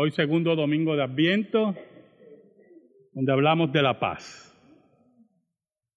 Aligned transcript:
Hoy 0.00 0.12
segundo 0.12 0.54
domingo 0.54 0.94
de 0.94 1.02
Adviento, 1.02 1.74
donde 3.14 3.32
hablamos 3.32 3.72
de 3.72 3.82
la 3.82 3.98
paz. 3.98 4.56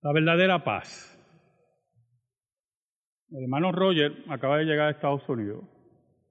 La 0.02 0.12
verdadera 0.12 0.64
paz. 0.64 1.08
El 3.30 3.44
hermano 3.44 3.72
Roger 3.72 4.12
acaba 4.28 4.58
de 4.58 4.66
llegar 4.66 4.88
a 4.88 4.92
Estados 4.94 5.30
Unidos 5.30 5.64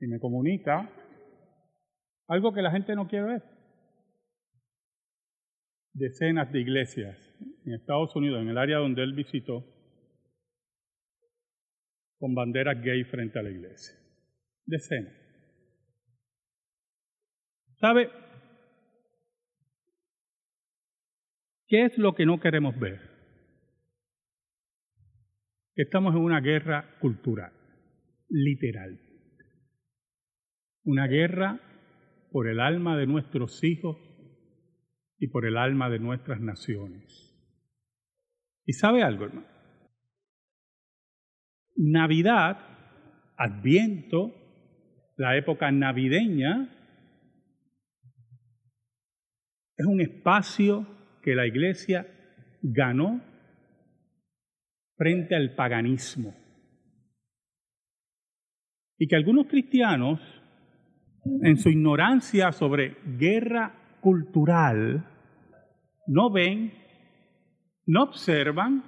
y 0.00 0.08
me 0.08 0.18
comunica 0.18 0.90
algo 2.26 2.52
que 2.52 2.60
la 2.60 2.72
gente 2.72 2.96
no 2.96 3.06
quiere 3.06 3.26
ver. 3.26 3.42
Decenas 5.92 6.50
de 6.50 6.62
iglesias 6.62 7.16
en 7.64 7.74
Estados 7.74 8.16
Unidos, 8.16 8.42
en 8.42 8.48
el 8.48 8.58
área 8.58 8.78
donde 8.78 9.04
él 9.04 9.12
visitó, 9.12 9.64
con 12.18 12.34
banderas 12.34 12.82
gay 12.82 13.04
frente 13.04 13.38
a 13.38 13.42
la 13.42 13.50
iglesia. 13.50 13.96
Decenas. 14.66 15.19
¿Sabe? 17.80 18.10
¿Qué 21.66 21.86
es 21.86 21.96
lo 21.96 22.14
que 22.14 22.26
no 22.26 22.38
queremos 22.40 22.78
ver? 22.78 23.00
Estamos 25.74 26.14
en 26.14 26.20
una 26.20 26.40
guerra 26.40 26.98
cultural, 27.00 27.52
literal. 28.28 29.00
Una 30.84 31.06
guerra 31.06 31.60
por 32.30 32.48
el 32.48 32.60
alma 32.60 32.98
de 32.98 33.06
nuestros 33.06 33.64
hijos 33.64 33.96
y 35.18 35.28
por 35.28 35.46
el 35.46 35.56
alma 35.56 35.88
de 35.88 36.00
nuestras 36.00 36.40
naciones. 36.40 37.26
¿Y 38.66 38.74
sabe 38.74 39.02
algo, 39.02 39.24
hermano? 39.24 39.46
Navidad, 41.76 42.58
Adviento, 43.38 44.34
la 45.16 45.38
época 45.38 45.70
navideña, 45.72 46.79
es 49.80 49.86
un 49.86 50.02
espacio 50.02 50.86
que 51.22 51.34
la 51.34 51.46
iglesia 51.46 52.06
ganó 52.60 53.22
frente 54.98 55.34
al 55.34 55.54
paganismo. 55.54 56.34
Y 58.98 59.08
que 59.08 59.16
algunos 59.16 59.46
cristianos, 59.46 60.20
en 61.42 61.56
su 61.56 61.70
ignorancia 61.70 62.52
sobre 62.52 62.98
guerra 63.16 63.96
cultural, 64.02 65.06
no 66.06 66.30
ven, 66.30 66.74
no 67.86 68.02
observan 68.02 68.84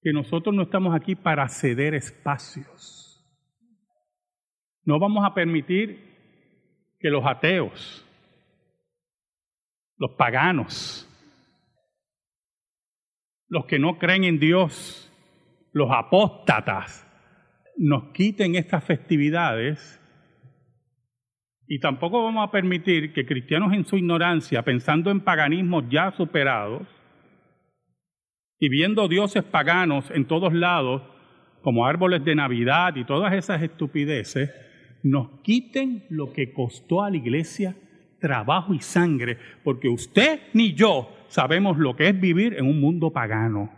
que 0.00 0.14
nosotros 0.14 0.54
no 0.54 0.62
estamos 0.62 0.94
aquí 0.94 1.14
para 1.14 1.46
ceder 1.50 1.92
espacios. 1.92 3.22
No 4.86 4.98
vamos 4.98 5.26
a 5.26 5.34
permitir 5.34 5.98
que 6.98 7.10
los 7.10 7.26
ateos, 7.26 8.00
los 9.96 10.12
paganos, 10.12 11.08
los 13.48 13.66
que 13.66 13.78
no 13.78 13.98
creen 13.98 14.24
en 14.24 14.38
Dios, 14.38 15.12
los 15.72 15.90
apóstatas, 15.90 17.06
nos 17.76 18.12
quiten 18.12 18.54
estas 18.56 18.84
festividades. 18.84 20.00
Y 21.66 21.78
tampoco 21.78 22.22
vamos 22.22 22.46
a 22.46 22.50
permitir 22.50 23.12
que 23.12 23.24
cristianos 23.24 23.72
en 23.72 23.84
su 23.84 23.96
ignorancia, 23.96 24.62
pensando 24.62 25.10
en 25.10 25.20
paganismos 25.20 25.84
ya 25.88 26.12
superados 26.12 26.86
y 28.58 28.68
viendo 28.68 29.08
dioses 29.08 29.44
paganos 29.44 30.10
en 30.10 30.26
todos 30.26 30.52
lados, 30.52 31.02
como 31.62 31.86
árboles 31.86 32.24
de 32.24 32.34
Navidad 32.34 32.94
y 32.96 33.04
todas 33.04 33.32
esas 33.32 33.62
estupideces, 33.62 34.50
nos 35.02 35.40
quiten 35.40 36.04
lo 36.10 36.32
que 36.32 36.52
costó 36.52 37.02
a 37.02 37.10
la 37.10 37.16
iglesia 37.16 37.74
trabajo 38.24 38.72
y 38.72 38.80
sangre, 38.80 39.36
porque 39.62 39.86
usted 39.86 40.40
ni 40.54 40.72
yo 40.72 41.10
sabemos 41.28 41.76
lo 41.76 41.94
que 41.94 42.08
es 42.08 42.18
vivir 42.18 42.54
en 42.54 42.64
un 42.64 42.80
mundo 42.80 43.10
pagano. 43.12 43.70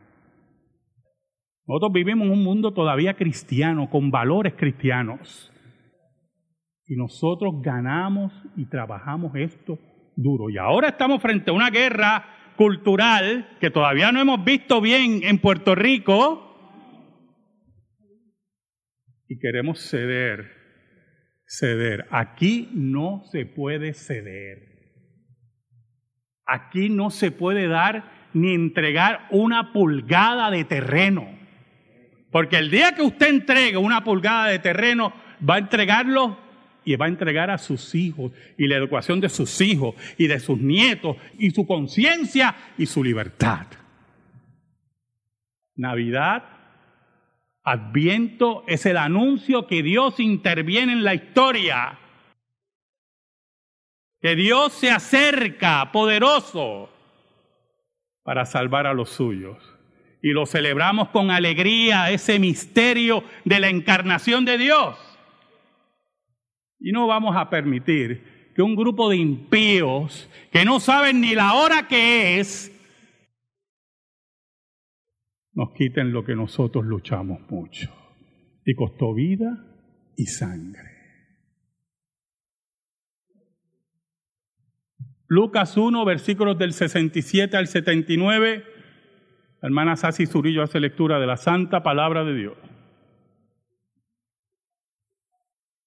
Nosotros 1.66 1.92
vivimos 1.92 2.28
en 2.28 2.32
un 2.32 2.44
mundo 2.44 2.72
todavía 2.72 3.14
cristiano, 3.14 3.90
con 3.90 4.12
valores 4.12 4.54
cristianos. 4.56 5.52
Y 6.86 6.94
nosotros 6.94 7.54
ganamos 7.60 8.32
y 8.56 8.66
trabajamos 8.66 9.34
esto 9.34 9.80
duro. 10.14 10.48
Y 10.48 10.58
ahora 10.58 10.90
estamos 10.90 11.20
frente 11.20 11.50
a 11.50 11.54
una 11.54 11.70
guerra 11.70 12.54
cultural 12.56 13.56
que 13.58 13.70
todavía 13.70 14.12
no 14.12 14.20
hemos 14.20 14.44
visto 14.44 14.80
bien 14.80 15.24
en 15.24 15.40
Puerto 15.40 15.74
Rico. 15.74 16.56
Y 19.26 19.40
queremos 19.40 19.80
ceder 19.90 20.55
ceder. 21.46 22.06
Aquí 22.10 22.68
no 22.72 23.22
se 23.30 23.46
puede 23.46 23.94
ceder. 23.94 24.76
Aquí 26.44 26.88
no 26.88 27.10
se 27.10 27.30
puede 27.30 27.66
dar 27.66 28.28
ni 28.32 28.54
entregar 28.54 29.26
una 29.30 29.72
pulgada 29.72 30.50
de 30.50 30.64
terreno. 30.64 31.26
Porque 32.30 32.58
el 32.58 32.70
día 32.70 32.94
que 32.94 33.02
usted 33.02 33.28
entregue 33.28 33.76
una 33.76 34.04
pulgada 34.04 34.48
de 34.48 34.58
terreno, 34.58 35.12
va 35.48 35.56
a 35.56 35.58
entregarlo 35.58 36.38
y 36.84 36.94
va 36.96 37.06
a 37.06 37.08
entregar 37.08 37.50
a 37.50 37.58
sus 37.58 37.94
hijos 37.94 38.32
y 38.56 38.68
la 38.68 38.76
educación 38.76 39.20
de 39.20 39.28
sus 39.28 39.60
hijos 39.60 39.94
y 40.16 40.26
de 40.26 40.38
sus 40.38 40.58
nietos 40.58 41.16
y 41.38 41.50
su 41.50 41.66
conciencia 41.66 42.54
y 42.78 42.86
su 42.86 43.02
libertad. 43.02 43.66
Navidad 45.74 46.55
Adviento 47.68 48.62
es 48.68 48.86
el 48.86 48.96
anuncio 48.96 49.66
que 49.66 49.82
Dios 49.82 50.20
interviene 50.20 50.92
en 50.92 51.02
la 51.02 51.14
historia, 51.14 51.98
que 54.20 54.36
Dios 54.36 54.72
se 54.72 54.92
acerca 54.92 55.90
poderoso 55.90 56.88
para 58.22 58.46
salvar 58.46 58.86
a 58.86 58.94
los 58.94 59.10
suyos. 59.10 59.58
Y 60.22 60.28
lo 60.28 60.46
celebramos 60.46 61.08
con 61.08 61.32
alegría, 61.32 62.12
ese 62.12 62.38
misterio 62.38 63.24
de 63.44 63.58
la 63.58 63.68
encarnación 63.68 64.44
de 64.44 64.58
Dios. 64.58 64.96
Y 66.78 66.92
no 66.92 67.08
vamos 67.08 67.34
a 67.36 67.50
permitir 67.50 68.52
que 68.54 68.62
un 68.62 68.76
grupo 68.76 69.10
de 69.10 69.16
impíos 69.16 70.30
que 70.52 70.64
no 70.64 70.78
saben 70.78 71.20
ni 71.20 71.34
la 71.34 71.54
hora 71.54 71.88
que 71.88 72.38
es, 72.38 72.75
nos 75.56 75.72
quiten 75.72 76.12
lo 76.12 76.22
que 76.22 76.36
nosotros 76.36 76.84
luchamos 76.84 77.40
mucho. 77.50 77.90
Y 78.64 78.74
costó 78.74 79.14
vida 79.14 79.64
y 80.14 80.26
sangre. 80.26 80.90
Lucas 85.26 85.76
1, 85.76 86.04
versículos 86.04 86.58
del 86.58 86.72
67 86.72 87.56
al 87.56 87.66
79. 87.66 88.64
La 89.62 89.68
hermana 89.68 89.96
Sasi 89.96 90.26
Zurillo 90.26 90.62
hace 90.62 90.78
lectura 90.78 91.18
de 91.18 91.26
la 91.26 91.38
santa 91.38 91.82
palabra 91.82 92.22
de 92.24 92.34
Dios. 92.34 92.58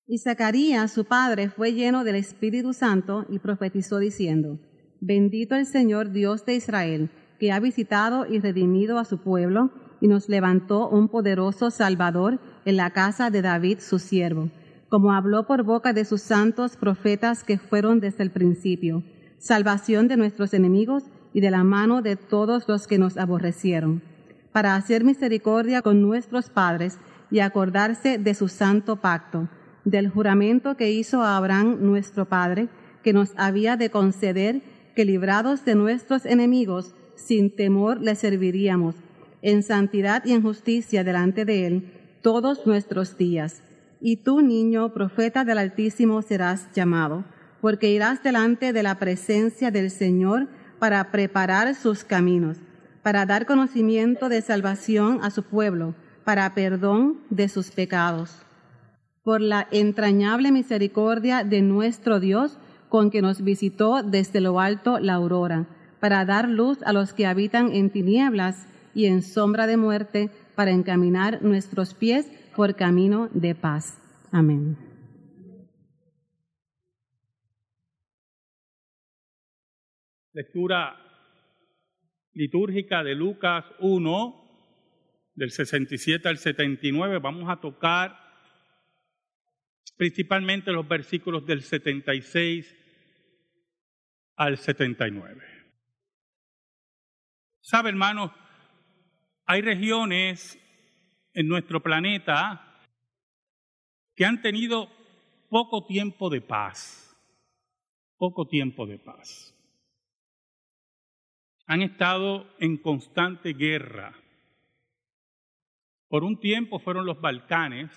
Y 0.07 0.17
Zacarías, 0.17 0.91
su 0.91 1.05
padre, 1.05 1.49
fue 1.49 1.73
lleno 1.73 2.03
del 2.03 2.15
Espíritu 2.15 2.73
Santo 2.73 3.27
y 3.29 3.37
profetizó 3.37 3.99
diciendo, 3.99 4.59
Bendito 4.99 5.55
el 5.55 5.67
Señor 5.67 6.11
Dios 6.11 6.45
de 6.45 6.55
Israel 6.55 7.11
que 7.39 7.51
ha 7.51 7.59
visitado 7.59 8.25
y 8.25 8.39
redimido 8.39 8.99
a 8.99 9.05
su 9.05 9.17
pueblo 9.17 9.71
y 10.01 10.07
nos 10.07 10.29
levantó 10.29 10.89
un 10.89 11.07
poderoso 11.07 11.71
Salvador 11.71 12.39
en 12.65 12.77
la 12.77 12.91
casa 12.91 13.29
de 13.29 13.41
David 13.41 13.79
su 13.79 13.99
siervo, 13.99 14.49
como 14.89 15.13
habló 15.13 15.45
por 15.45 15.63
boca 15.63 15.93
de 15.93 16.05
sus 16.05 16.21
santos 16.21 16.75
profetas 16.75 17.43
que 17.43 17.57
fueron 17.57 17.99
desde 17.99 18.23
el 18.23 18.31
principio, 18.31 19.03
salvación 19.37 20.07
de 20.07 20.17
nuestros 20.17 20.53
enemigos 20.53 21.03
y 21.33 21.41
de 21.41 21.51
la 21.51 21.63
mano 21.63 22.01
de 22.01 22.15
todos 22.15 22.67
los 22.67 22.87
que 22.87 22.97
nos 22.97 23.17
aborrecieron, 23.17 24.01
para 24.51 24.75
hacer 24.75 25.03
misericordia 25.03 25.81
con 25.81 26.01
nuestros 26.01 26.49
padres 26.49 26.97
y 27.31 27.39
acordarse 27.39 28.17
de 28.17 28.33
su 28.33 28.47
santo 28.47 28.97
pacto, 28.97 29.47
del 29.85 30.09
juramento 30.09 30.75
que 30.75 30.91
hizo 30.91 31.23
Abraham 31.23 31.77
nuestro 31.81 32.25
Padre, 32.25 32.67
que 33.03 33.13
nos 33.13 33.33
había 33.37 33.77
de 33.77 33.89
conceder 33.89 34.61
que 34.95 35.05
librados 35.05 35.63
de 35.65 35.75
nuestros 35.75 36.25
enemigos, 36.25 36.93
sin 37.19 37.55
temor 37.55 38.01
le 38.01 38.15
serviríamos, 38.15 38.95
en 39.41 39.63
santidad 39.63 40.23
y 40.25 40.33
en 40.33 40.41
justicia 40.41 41.03
delante 41.03 41.45
de 41.45 41.67
Él, 41.67 41.93
todos 42.21 42.65
nuestros 42.65 43.17
días. 43.17 43.61
Y 44.01 44.17
tú, 44.17 44.41
niño, 44.41 44.93
profeta 44.93 45.43
del 45.43 45.57
Altísimo, 45.57 46.21
serás 46.21 46.71
llamado, 46.73 47.25
porque 47.61 47.91
irás 47.91 48.23
delante 48.23 48.73
de 48.73 48.83
la 48.83 48.95
presencia 48.95 49.71
del 49.71 49.91
Señor 49.91 50.47
para 50.79 51.11
preparar 51.11 51.75
sus 51.75 52.03
caminos, 52.03 52.57
para 53.03 53.25
dar 53.25 53.45
conocimiento 53.45 54.29
de 54.29 54.41
salvación 54.41 55.19
a 55.21 55.29
su 55.29 55.43
pueblo, 55.43 55.95
para 56.23 56.53
perdón 56.53 57.19
de 57.29 57.49
sus 57.49 57.71
pecados. 57.71 58.43
Por 59.23 59.41
la 59.41 59.67
entrañable 59.71 60.51
misericordia 60.51 61.43
de 61.43 61.61
nuestro 61.61 62.19
Dios, 62.19 62.57
con 62.87 63.11
que 63.11 63.21
nos 63.21 63.43
visitó 63.43 64.01
desde 64.01 64.41
lo 64.41 64.59
alto 64.59 64.99
la 64.99 65.13
aurora 65.13 65.67
para 65.99 66.25
dar 66.25 66.49
luz 66.49 66.81
a 66.83 66.93
los 66.93 67.13
que 67.13 67.25
habitan 67.25 67.73
en 67.73 67.89
tinieblas 67.89 68.67
y 68.93 69.05
en 69.05 69.21
sombra 69.21 69.67
de 69.67 69.77
muerte, 69.77 70.29
para 70.55 70.71
encaminar 70.71 71.41
nuestros 71.41 71.93
pies 71.93 72.29
por 72.55 72.75
camino 72.75 73.29
de 73.33 73.55
paz. 73.55 73.97
Amén. 74.31 74.77
Lectura 80.33 80.97
litúrgica 82.33 83.03
de 83.03 83.15
Lucas 83.15 83.65
1, 83.79 84.39
del 85.35 85.51
67 85.51 86.27
al 86.27 86.37
79. 86.37 87.19
Vamos 87.19 87.49
a 87.49 87.61
tocar 87.61 88.17
principalmente 89.95 90.71
los 90.71 90.87
versículos 90.87 91.45
del 91.45 91.61
76 91.61 92.75
al 94.35 94.57
79. 94.57 95.58
¿Sabe, 97.61 97.89
hermanos? 97.89 98.31
Hay 99.45 99.61
regiones 99.61 100.57
en 101.33 101.47
nuestro 101.47 101.81
planeta 101.81 102.65
que 104.15 104.25
han 104.25 104.41
tenido 104.41 104.89
poco 105.49 105.85
tiempo 105.85 106.29
de 106.29 106.41
paz, 106.41 107.15
poco 108.17 108.47
tiempo 108.47 108.85
de 108.85 108.99
paz. 108.99 109.55
Han 111.65 111.81
estado 111.81 112.47
en 112.59 112.77
constante 112.77 113.53
guerra. 113.53 114.13
Por 116.07 116.23
un 116.23 116.39
tiempo 116.39 116.79
fueron 116.79 117.05
los 117.05 117.21
Balcanes, 117.21 117.91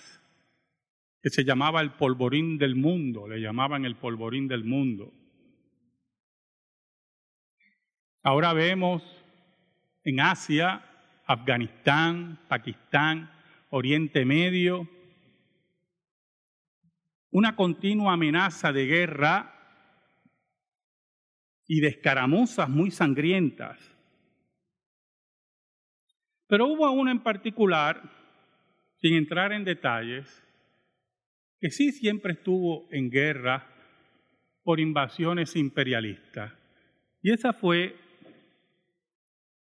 que 1.22 1.30
se 1.30 1.44
llamaba 1.44 1.80
el 1.80 1.92
polvorín 1.92 2.58
del 2.58 2.74
mundo, 2.74 3.28
le 3.28 3.40
llamaban 3.40 3.84
el 3.84 3.96
polvorín 3.96 4.48
del 4.48 4.64
mundo. 4.64 5.12
Ahora 8.22 8.52
vemos 8.52 9.21
en 10.04 10.20
Asia, 10.20 10.84
Afganistán, 11.26 12.40
Pakistán, 12.48 13.30
Oriente 13.70 14.24
Medio, 14.24 14.88
una 17.30 17.56
continua 17.56 18.12
amenaza 18.12 18.72
de 18.72 18.86
guerra 18.86 19.48
y 21.66 21.80
de 21.80 21.88
escaramuzas 21.88 22.68
muy 22.68 22.90
sangrientas. 22.90 23.78
Pero 26.46 26.66
hubo 26.66 26.90
una 26.90 27.12
en 27.12 27.22
particular, 27.22 28.02
sin 29.00 29.14
entrar 29.14 29.52
en 29.52 29.64
detalles, 29.64 30.42
que 31.58 31.70
sí 31.70 31.92
siempre 31.92 32.34
estuvo 32.34 32.86
en 32.92 33.08
guerra 33.08 33.66
por 34.62 34.80
invasiones 34.80 35.56
imperialistas. 35.56 36.52
Y 37.22 37.32
esa 37.32 37.54
fue 37.54 37.96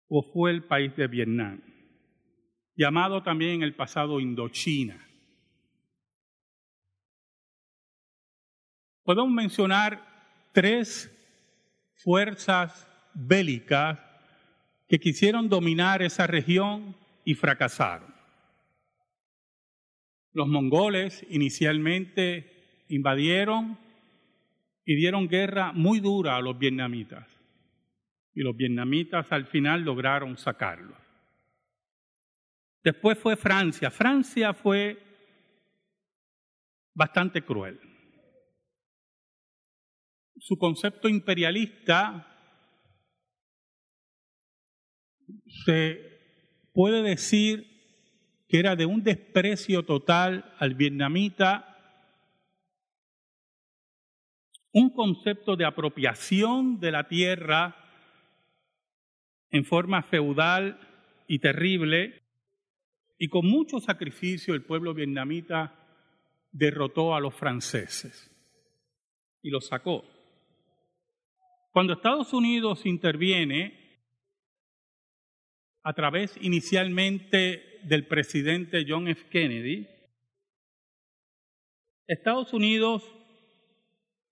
o 0.08 0.23
fue 0.23 0.50
el 0.50 0.64
país 0.64 0.94
de 0.97 1.06
Vietnam, 1.06 1.61
llamado 2.76 3.23
también 3.23 3.56
en 3.56 3.62
el 3.62 3.75
pasado 3.75 4.20
Indochina. 4.20 5.03
Podemos 9.03 9.31
mencionar 9.31 10.05
tres 10.53 11.11
fuerzas 11.94 12.88
bélicas 13.14 13.99
que 14.88 14.99
quisieron 14.99 15.49
dominar 15.49 16.03
esa 16.03 16.26
región 16.26 16.94
y 17.25 17.35
fracasaron. 17.35 18.14
Los 20.32 20.49
mongoles 20.49 21.25
inicialmente 21.31 22.85
invadieron 22.88 23.79
y 24.85 24.94
dieron 24.94 25.29
guerra 25.29 25.73
muy 25.73 25.99
dura 26.00 26.37
a 26.37 26.41
los 26.41 26.59
vietnamitas 26.59 27.36
y 28.37 28.43
los 28.43 28.55
vietnamitas 28.55 29.33
al 29.33 29.47
final 29.47 29.81
lograron 29.81 30.37
sacarlo. 30.37 30.94
Después 32.85 33.19
fue 33.19 33.35
Francia. 33.35 33.91
Francia 33.91 34.53
fue 34.53 35.03
bastante 36.93 37.43
cruel. 37.43 37.81
Su 40.37 40.59
concepto 40.59 41.09
imperialista 41.09 42.27
se 45.65 46.21
puede 46.75 47.03
decir 47.03 47.67
que 48.49 48.59
era 48.59 48.77
de 48.77 48.85
un 48.85 49.03
desprecio 49.03 49.83
total 49.83 50.55
al 50.59 50.75
vietnamita, 50.75 51.73
un 54.73 54.91
concepto 54.91 55.56
de 55.56 55.65
apropiación 55.65 56.79
de 56.79 56.93
la 56.93 57.09
tierra 57.09 57.83
en 59.56 59.64
forma 59.64 60.03
feudal 60.03 60.79
y 61.26 61.38
terrible, 61.38 62.23
y 63.19 63.29
con 63.29 63.47
mucho 63.47 63.81
sacrificio 63.81 64.55
el 64.55 64.62
pueblo 64.62 64.94
vietnamita 64.94 65.75
derrotó 66.53 67.14
a 67.14 67.20
los 67.20 67.35
franceses 67.35 68.31
y 69.43 69.50
los 69.50 69.67
sacó. 69.67 70.05
Cuando 71.73 71.94
Estados 71.94 72.32
Unidos 72.32 72.87
interviene, 72.87 73.87
a 75.82 75.93
través 75.93 76.37
inicialmente 76.41 77.79
del 77.85 78.06
presidente 78.06 78.85
John 78.88 79.06
F. 79.09 79.29
Kennedy, 79.31 79.87
Estados 82.06 82.52
Unidos 82.52 83.05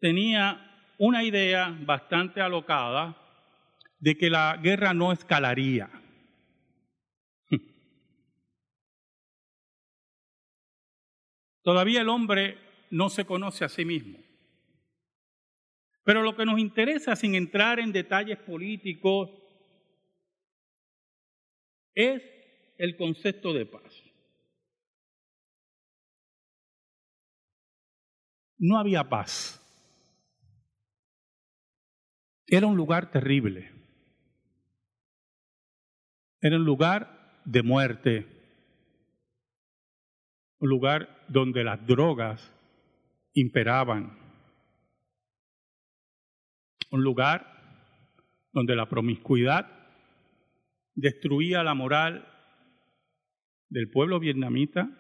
tenía 0.01 0.93
una 0.99 1.23
idea 1.23 1.77
bastante 1.81 2.41
alocada 2.41 3.24
de 4.05 4.19
que 4.19 4.29
la 4.29 4.59
guerra 4.63 4.93
no 4.93 5.13
escalaría. 5.13 5.89
Todavía 11.63 12.03
el 12.03 12.11
hombre 12.11 12.59
no 12.91 13.09
se 13.09 13.25
conoce 13.25 13.65
a 13.65 13.71
sí 13.71 13.87
mismo. 13.87 14.19
Pero 16.03 16.23
lo 16.23 16.37
que 16.37 16.45
nos 16.45 16.59
interesa, 16.59 17.17
sin 17.17 17.35
entrar 17.35 17.81
en 17.81 17.93
detalles 17.93 18.37
políticos, 18.41 19.31
es 21.95 22.23
el 22.77 22.99
concepto 22.99 23.55
de 23.55 23.65
paz. 23.65 24.03
No 28.59 28.77
había 28.79 29.09
paz. 29.09 29.59
Era 32.47 32.67
un 32.67 32.77
lugar 32.77 33.11
terrible. 33.11 33.74
Era 36.45 36.57
un 36.57 36.65
lugar 36.67 37.41
de 37.47 37.63
muerte, 37.63 38.27
un 40.59 40.69
lugar 40.69 41.25
donde 41.27 41.65
las 41.65 41.87
drogas 41.87 42.53
imperaban, 43.33 44.15
un 46.91 47.03
lugar 47.03 47.47
donde 48.53 48.77
la 48.77 48.87
promiscuidad 48.87 49.71
destruía 50.95 51.63
la 51.63 51.73
moral 51.73 52.29
del 53.71 53.89
pueblo 53.89 54.21
vietnamita 54.21 54.91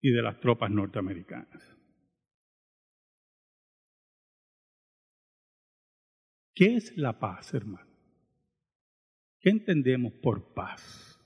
y 0.00 0.10
de 0.12 0.22
las 0.22 0.38
tropas 0.38 0.70
norteamericanas. 0.70 1.76
¿Qué 6.54 6.76
es 6.76 6.96
la 6.96 7.18
paz, 7.18 7.52
hermano? 7.54 7.91
¿Qué 9.42 9.50
entendemos 9.50 10.12
por 10.22 10.54
paz? 10.54 11.20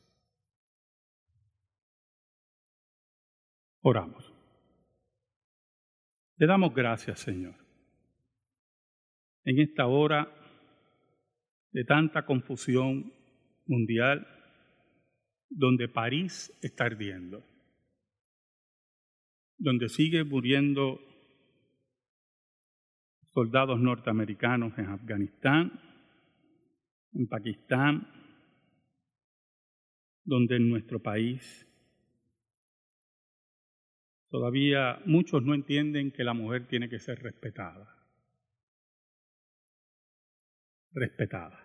Oramos. 3.83 4.33
Le 6.39 6.47
damos 6.47 6.75
gracias, 6.75 7.21
Señor. 7.21 7.55
En 9.45 9.61
esta 9.61 9.87
hora 9.87 10.33
de 11.73 11.85
tanta 11.85 12.25
confusión 12.25 13.13
mundial, 13.67 14.27
donde 15.51 15.89
París 15.89 16.53
está 16.63 16.87
ardiendo, 16.87 17.45
donde 19.59 19.91
sigue 19.91 20.25
muriendo 20.25 21.01
soldados 23.35 23.79
norteamericanos 23.79 24.77
en 24.79 24.87
Afganistán, 24.87 25.96
en 27.17 27.27
Pakistán, 27.27 28.07
donde 30.25 30.57
en 30.57 30.69
nuestro 30.69 31.01
país 31.01 31.67
todavía 34.29 35.01
muchos 35.07 35.43
no 35.43 35.55
entienden 35.55 36.13
que 36.13 36.25
la 36.25 36.35
mujer 36.35 36.67
tiene 36.69 36.89
que 36.89 36.99
ser 36.99 37.23
respetada. 37.23 37.97
Respetada. 40.93 41.65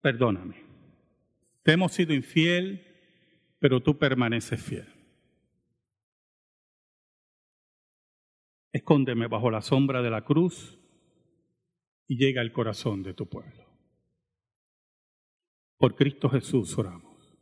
Perdóname. 0.00 0.62
Te 1.62 1.72
hemos 1.72 1.92
sido 1.92 2.14
infiel, 2.14 2.80
pero 3.58 3.82
tú 3.82 3.98
permaneces 3.98 4.62
fiel. 4.62 4.86
Escóndeme 8.72 9.26
bajo 9.26 9.50
la 9.50 9.62
sombra 9.62 10.00
de 10.02 10.10
la 10.10 10.22
cruz 10.22 10.78
y 12.08 12.16
llega 12.16 12.40
al 12.40 12.52
corazón 12.52 13.02
de 13.02 13.14
tu 13.14 13.26
pueblo. 13.26 13.66
Por 15.78 15.94
Cristo 15.94 16.28
Jesús 16.28 16.76
oramos. 16.78 17.36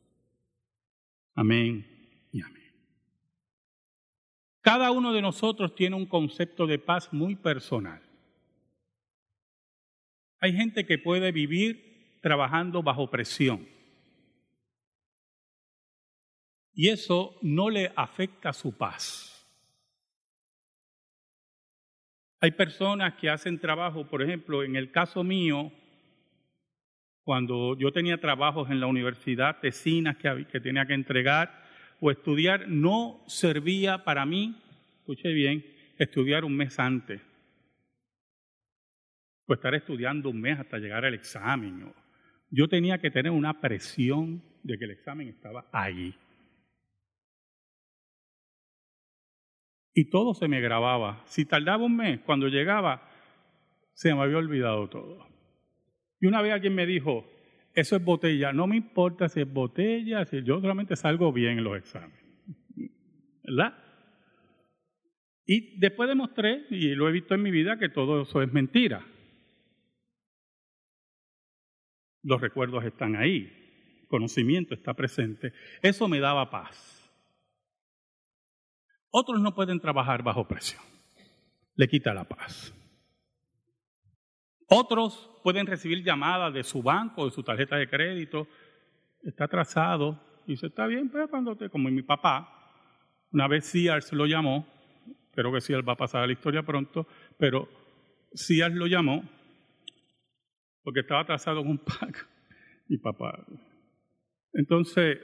Amén 1.34 2.28
y 2.32 2.42
amén. 2.42 2.72
Cada 4.60 4.90
uno 4.90 5.12
de 5.12 5.22
nosotros 5.22 5.74
tiene 5.74 5.96
un 5.96 6.06
concepto 6.06 6.66
de 6.66 6.78
paz 6.78 7.12
muy 7.12 7.36
personal. 7.36 8.02
Hay 10.40 10.52
gente 10.52 10.86
que 10.86 10.98
puede 10.98 11.32
vivir 11.32 12.18
trabajando 12.22 12.82
bajo 12.82 13.10
presión. 13.10 13.68
Y 16.72 16.88
eso 16.88 17.36
no 17.42 17.70
le 17.70 17.92
afecta 17.94 18.52
su 18.52 18.76
paz. 18.76 19.33
Hay 22.44 22.50
personas 22.50 23.14
que 23.14 23.30
hacen 23.30 23.58
trabajo, 23.58 24.06
por 24.06 24.20
ejemplo, 24.20 24.62
en 24.62 24.76
el 24.76 24.90
caso 24.90 25.24
mío, 25.24 25.72
cuando 27.22 27.74
yo 27.78 27.90
tenía 27.90 28.20
trabajos 28.20 28.68
en 28.68 28.80
la 28.80 28.86
universidad, 28.86 29.60
tesinas 29.60 30.18
que, 30.18 30.46
que 30.52 30.60
tenía 30.60 30.84
que 30.84 30.92
entregar 30.92 31.64
o 32.00 32.10
estudiar, 32.10 32.68
no 32.68 33.24
servía 33.26 34.04
para 34.04 34.26
mí, 34.26 34.60
escuche 34.98 35.32
bien, 35.32 35.64
estudiar 35.96 36.44
un 36.44 36.54
mes 36.54 36.78
antes. 36.78 37.22
O 39.46 39.54
estar 39.54 39.74
estudiando 39.74 40.28
un 40.28 40.38
mes 40.38 40.58
hasta 40.58 40.76
llegar 40.76 41.06
al 41.06 41.14
examen. 41.14 41.94
Yo 42.50 42.68
tenía 42.68 42.98
que 42.98 43.10
tener 43.10 43.32
una 43.32 43.58
presión 43.58 44.42
de 44.62 44.76
que 44.76 44.84
el 44.84 44.90
examen 44.90 45.28
estaba 45.28 45.66
ahí. 45.72 46.14
Y 49.94 50.10
todo 50.10 50.34
se 50.34 50.48
me 50.48 50.60
grababa. 50.60 51.22
Si 51.26 51.44
tardaba 51.44 51.84
un 51.84 51.96
mes, 51.96 52.20
cuando 52.20 52.48
llegaba, 52.48 53.08
se 53.94 54.12
me 54.12 54.20
había 54.22 54.38
olvidado 54.38 54.88
todo. 54.88 55.26
Y 56.20 56.26
una 56.26 56.42
vez 56.42 56.52
alguien 56.52 56.74
me 56.74 56.84
dijo, 56.84 57.24
eso 57.74 57.96
es 57.96 58.04
botella, 58.04 58.52
no 58.52 58.66
me 58.66 58.76
importa 58.76 59.28
si 59.28 59.40
es 59.40 59.52
botella, 59.52 60.24
si 60.24 60.42
yo 60.42 60.60
solamente 60.60 60.96
salgo 60.96 61.32
bien 61.32 61.58
en 61.58 61.64
los 61.64 61.76
exámenes. 61.76 62.24
¿Verdad? 63.44 63.78
Y 65.46 65.78
después 65.78 66.08
demostré, 66.08 66.66
y 66.70 66.94
lo 66.94 67.08
he 67.08 67.12
visto 67.12 67.34
en 67.34 67.42
mi 67.42 67.50
vida, 67.50 67.78
que 67.78 67.88
todo 67.88 68.22
eso 68.22 68.42
es 68.42 68.52
mentira. 68.52 69.04
Los 72.22 72.40
recuerdos 72.40 72.84
están 72.84 73.16
ahí, 73.16 74.06
conocimiento 74.08 74.74
está 74.74 74.94
presente. 74.94 75.52
Eso 75.82 76.08
me 76.08 76.20
daba 76.20 76.50
paz. 76.50 76.93
Otros 79.16 79.40
no 79.40 79.54
pueden 79.54 79.78
trabajar 79.78 80.24
bajo 80.24 80.48
presión. 80.48 80.82
Le 81.76 81.86
quita 81.86 82.12
la 82.12 82.24
paz. 82.24 82.74
Otros 84.68 85.30
pueden 85.44 85.68
recibir 85.68 86.02
llamadas 86.02 86.52
de 86.52 86.64
su 86.64 86.82
banco, 86.82 87.26
de 87.26 87.30
su 87.30 87.44
tarjeta 87.44 87.76
de 87.76 87.88
crédito. 87.88 88.48
Está 89.22 89.44
atrasado. 89.44 90.20
Y 90.48 90.52
dice, 90.52 90.66
está 90.66 90.88
bien, 90.88 91.10
pero 91.10 91.28
cuando 91.28 91.56
te, 91.56 91.70
como 91.70 91.88
mi 91.90 92.02
papá, 92.02 92.48
una 93.30 93.46
vez 93.46 93.66
Sears 93.66 94.12
lo 94.12 94.26
llamó 94.26 94.66
Creo 95.34 95.52
que 95.52 95.60
Sears 95.60 95.86
va 95.86 95.92
a 95.92 95.96
pasar 95.96 96.22
a 96.22 96.26
la 96.26 96.32
historia 96.32 96.62
pronto, 96.62 97.06
pero 97.38 97.68
Sears 98.32 98.74
lo 98.74 98.86
llamó 98.86 99.24
porque 100.82 101.00
estaba 101.00 101.20
atrasado 101.20 101.62
con 101.62 101.70
un 101.70 101.78
pago. 101.78 102.18
Mi 102.88 102.98
papá. 102.98 103.46
Entonces, 104.52 105.18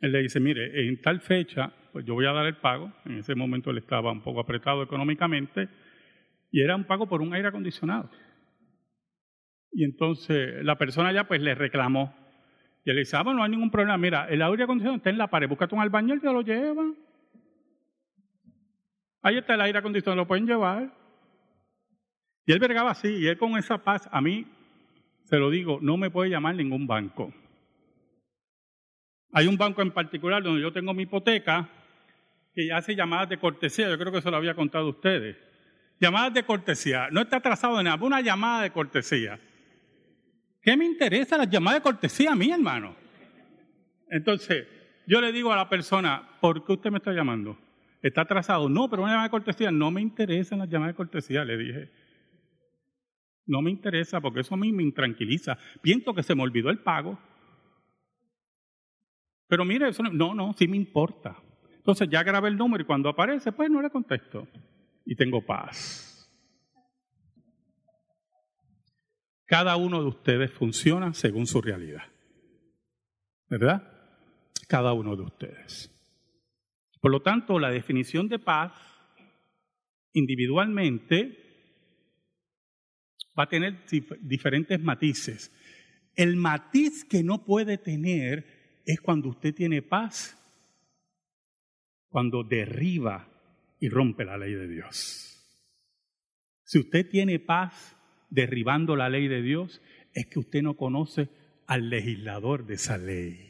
él 0.00 0.12
le 0.12 0.22
dice, 0.22 0.40
mire, 0.40 0.88
en 0.88 1.00
tal 1.00 1.20
fecha, 1.20 1.72
pues 1.98 2.06
yo 2.06 2.14
voy 2.14 2.26
a 2.26 2.32
dar 2.32 2.46
el 2.46 2.54
pago. 2.58 2.92
En 3.06 3.18
ese 3.18 3.34
momento 3.34 3.72
él 3.72 3.78
estaba 3.78 4.12
un 4.12 4.20
poco 4.20 4.38
apretado 4.38 4.84
económicamente 4.84 5.68
y 6.48 6.60
era 6.60 6.76
un 6.76 6.84
pago 6.84 7.08
por 7.08 7.20
un 7.20 7.34
aire 7.34 7.48
acondicionado. 7.48 8.08
Y 9.72 9.82
entonces 9.82 10.64
la 10.64 10.78
persona 10.78 11.10
ya 11.10 11.24
pues 11.24 11.40
le 11.40 11.56
reclamó. 11.56 12.14
Y 12.84 12.90
él 12.90 12.94
le 12.94 13.00
dice, 13.00 13.16
ah, 13.16 13.24
bueno, 13.24 13.38
no 13.38 13.44
hay 13.44 13.50
ningún 13.50 13.72
problema. 13.72 13.98
Mira, 13.98 14.28
el 14.28 14.42
aire 14.42 14.62
acondicionado 14.62 14.98
está 14.98 15.10
en 15.10 15.18
la 15.18 15.26
pared, 15.26 15.48
búscate 15.48 15.74
un 15.74 15.80
albañil 15.80 16.20
te 16.20 16.32
lo 16.32 16.42
lleva. 16.42 16.84
Ahí 19.22 19.38
está 19.38 19.54
el 19.54 19.60
aire 19.62 19.80
acondicionado, 19.80 20.22
lo 20.22 20.28
pueden 20.28 20.46
llevar. 20.46 20.94
Y 22.46 22.52
él 22.52 22.60
vergaba 22.60 22.92
así, 22.92 23.08
y 23.08 23.26
él 23.26 23.38
con 23.38 23.58
esa 23.58 23.78
paz, 23.78 24.08
a 24.12 24.20
mí, 24.20 24.46
se 25.24 25.36
lo 25.36 25.50
digo, 25.50 25.80
no 25.82 25.96
me 25.96 26.10
puede 26.10 26.30
llamar 26.30 26.54
ningún 26.54 26.86
banco. 26.86 27.34
Hay 29.32 29.48
un 29.48 29.56
banco 29.56 29.82
en 29.82 29.90
particular 29.90 30.44
donde 30.44 30.62
yo 30.62 30.72
tengo 30.72 30.94
mi 30.94 31.02
hipoteca 31.02 31.68
que 32.54 32.72
hace 32.72 32.94
llamadas 32.94 33.28
de 33.28 33.38
cortesía, 33.38 33.88
yo 33.88 33.98
creo 33.98 34.12
que 34.12 34.18
eso 34.18 34.30
lo 34.30 34.36
había 34.36 34.54
contado 34.54 34.86
a 34.86 34.90
ustedes. 34.90 35.36
Llamadas 36.00 36.34
de 36.34 36.44
cortesía, 36.44 37.08
no 37.10 37.20
está 37.20 37.36
atrasado 37.38 37.76
de 37.76 37.84
nada, 37.84 38.02
una 38.04 38.20
llamada 38.20 38.62
de 38.62 38.70
cortesía. 38.70 39.40
¿Qué 40.62 40.76
me 40.76 40.84
interesa 40.84 41.36
las 41.36 41.50
llamadas 41.50 41.80
de 41.80 41.82
cortesía 41.82 42.32
a 42.32 42.36
mí, 42.36 42.50
hermano? 42.50 42.94
Entonces, 44.10 44.66
yo 45.06 45.20
le 45.20 45.32
digo 45.32 45.52
a 45.52 45.56
la 45.56 45.68
persona, 45.68 46.36
¿por 46.40 46.64
qué 46.64 46.72
usted 46.72 46.90
me 46.90 46.98
está 46.98 47.12
llamando? 47.12 47.58
¿Está 48.02 48.22
atrasado? 48.22 48.68
No, 48.68 48.88
pero 48.88 49.02
una 49.02 49.12
llamada 49.12 49.28
de 49.28 49.30
cortesía. 49.30 49.70
No 49.70 49.90
me 49.90 50.00
interesan 50.00 50.60
las 50.60 50.68
llamadas 50.68 50.94
de 50.94 50.96
cortesía, 50.96 51.44
le 51.44 51.56
dije. 51.56 51.90
No 53.46 53.62
me 53.62 53.70
interesa 53.70 54.20
porque 54.20 54.40
eso 54.40 54.54
a 54.54 54.58
mí 54.58 54.72
me 54.72 54.82
intranquiliza. 54.82 55.56
Pienso 55.80 56.14
que 56.14 56.22
se 56.22 56.34
me 56.34 56.42
olvidó 56.42 56.70
el 56.70 56.80
pago. 56.80 57.18
Pero 59.48 59.64
mire, 59.64 59.88
eso 59.88 60.02
no, 60.02 60.10
no, 60.10 60.34
no, 60.34 60.52
sí 60.52 60.68
me 60.68 60.76
importa. 60.76 61.36
Entonces 61.88 62.10
ya 62.10 62.22
grabé 62.22 62.50
el 62.50 62.58
número 62.58 62.82
y 62.82 62.86
cuando 62.86 63.08
aparece, 63.08 63.50
pues 63.50 63.70
no 63.70 63.80
le 63.80 63.88
contesto. 63.88 64.46
Y 65.06 65.16
tengo 65.16 65.40
paz. 65.40 66.30
Cada 69.46 69.74
uno 69.76 70.02
de 70.02 70.08
ustedes 70.08 70.52
funciona 70.52 71.14
según 71.14 71.46
su 71.46 71.62
realidad. 71.62 72.02
¿Verdad? 73.48 73.90
Cada 74.68 74.92
uno 74.92 75.16
de 75.16 75.22
ustedes. 75.22 75.90
Por 77.00 77.10
lo 77.10 77.22
tanto, 77.22 77.58
la 77.58 77.70
definición 77.70 78.28
de 78.28 78.38
paz 78.38 78.74
individualmente 80.12 81.38
va 83.38 83.44
a 83.44 83.48
tener 83.48 83.86
diferentes 84.20 84.78
matices. 84.78 85.50
El 86.14 86.36
matiz 86.36 87.06
que 87.06 87.22
no 87.22 87.46
puede 87.46 87.78
tener 87.78 88.82
es 88.84 89.00
cuando 89.00 89.30
usted 89.30 89.54
tiene 89.54 89.80
paz, 89.80 90.37
cuando 92.08 92.44
derriba 92.44 93.28
y 93.80 93.88
rompe 93.88 94.24
la 94.24 94.38
ley 94.38 94.54
de 94.54 94.68
Dios. 94.68 95.24
Si 96.64 96.78
usted 96.78 97.08
tiene 97.08 97.38
paz 97.38 97.96
derribando 98.30 98.96
la 98.96 99.08
ley 99.08 99.28
de 99.28 99.42
Dios, 99.42 99.80
es 100.14 100.26
que 100.26 100.38
usted 100.38 100.62
no 100.62 100.76
conoce 100.76 101.28
al 101.66 101.90
legislador 101.90 102.66
de 102.66 102.74
esa 102.74 102.98
ley 102.98 103.48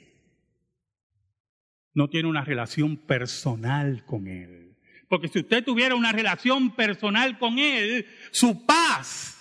no 1.98 2.08
tiene 2.08 2.28
una 2.28 2.44
relación 2.44 2.96
personal 2.96 4.04
con 4.06 4.28
Él. 4.28 4.76
Porque 5.08 5.26
si 5.26 5.40
usted 5.40 5.64
tuviera 5.64 5.96
una 5.96 6.12
relación 6.12 6.76
personal 6.76 7.38
con 7.40 7.58
Él, 7.58 8.06
su 8.30 8.64
paz 8.64 9.34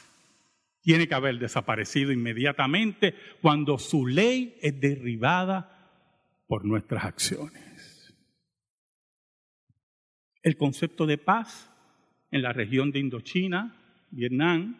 tiene 0.81 1.07
que 1.07 1.13
haber 1.13 1.37
desaparecido 1.37 2.11
inmediatamente 2.11 3.13
cuando 3.43 3.77
su 3.77 4.07
ley 4.07 4.57
es 4.59 4.79
derribada 4.79 5.91
por 6.47 6.65
nuestras 6.65 7.05
acciones. 7.05 7.66
El 10.47 10.55
concepto 10.55 11.05
de 11.05 11.17
paz 11.17 11.69
en 12.31 12.41
la 12.41 12.53
región 12.53 12.89
de 12.89 12.99
Indochina, 12.99 13.75
Vietnam, 14.11 14.77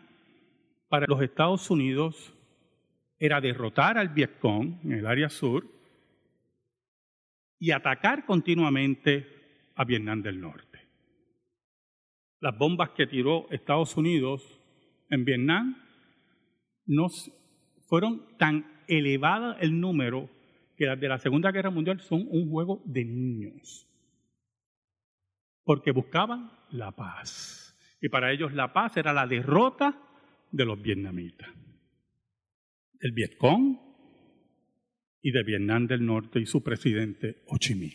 para 0.88 1.08
los 1.10 1.22
Estados 1.22 1.70
Unidos 1.70 2.34
era 3.20 3.42
derrotar 3.42 3.98
al 3.98 4.08
Vietcong 4.08 4.80
en 4.86 4.94
el 4.94 5.06
área 5.06 5.28
sur 5.28 5.70
y 7.60 7.72
atacar 7.72 8.26
continuamente 8.26 9.28
a 9.76 9.84
Vietnam 9.84 10.22
del 10.22 10.40
Norte. 10.40 10.80
Las 12.40 12.58
bombas 12.58 12.92
que 12.92 13.06
tiró 13.06 13.46
Estados 13.52 13.98
Unidos 13.98 14.62
en 15.10 15.26
Vietnam 15.26 15.84
no 16.86 17.10
fueron 17.90 18.38
tan 18.38 18.84
elevadas 18.88 19.58
el 19.60 19.78
número 19.78 20.30
que 20.78 20.86
las 20.86 20.98
de 20.98 21.10
la 21.10 21.20
Segunda 21.20 21.52
Guerra 21.52 21.72
Mundial 21.72 22.00
son 22.00 22.26
un 22.30 22.50
juego 22.50 22.82
de 22.86 23.04
niños, 23.04 23.86
porque 25.68 25.92
buscaban 25.92 26.50
la 26.70 26.94
paz. 26.94 27.78
Y 28.00 28.08
para 28.08 28.32
ellos 28.32 28.54
la 28.54 28.72
paz 28.72 28.96
era 28.96 29.12
la 29.12 29.28
derrota 29.28 30.02
de 30.50 30.64
los 30.64 30.82
vietnamitas. 30.82 31.50
El 33.02 33.12
Vietcong 33.12 33.78
y 35.22 35.32
de 35.32 35.44
Vietnam 35.44 35.86
del 35.86 36.06
Norte 36.06 36.40
y 36.40 36.46
su 36.46 36.64
presidente 36.64 37.44
Ho 37.48 37.58
Chi 37.58 37.76
Minh. 37.76 37.92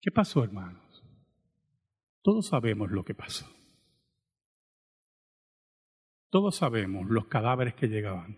¿Qué 0.00 0.10
pasó, 0.10 0.42
hermanos? 0.42 1.04
Todos 2.22 2.48
sabemos 2.48 2.90
lo 2.90 3.04
que 3.04 3.14
pasó. 3.14 3.46
Todos 6.28 6.56
sabemos 6.56 7.08
los 7.08 7.28
cadáveres 7.28 7.74
que 7.74 7.86
llegaban. 7.86 8.36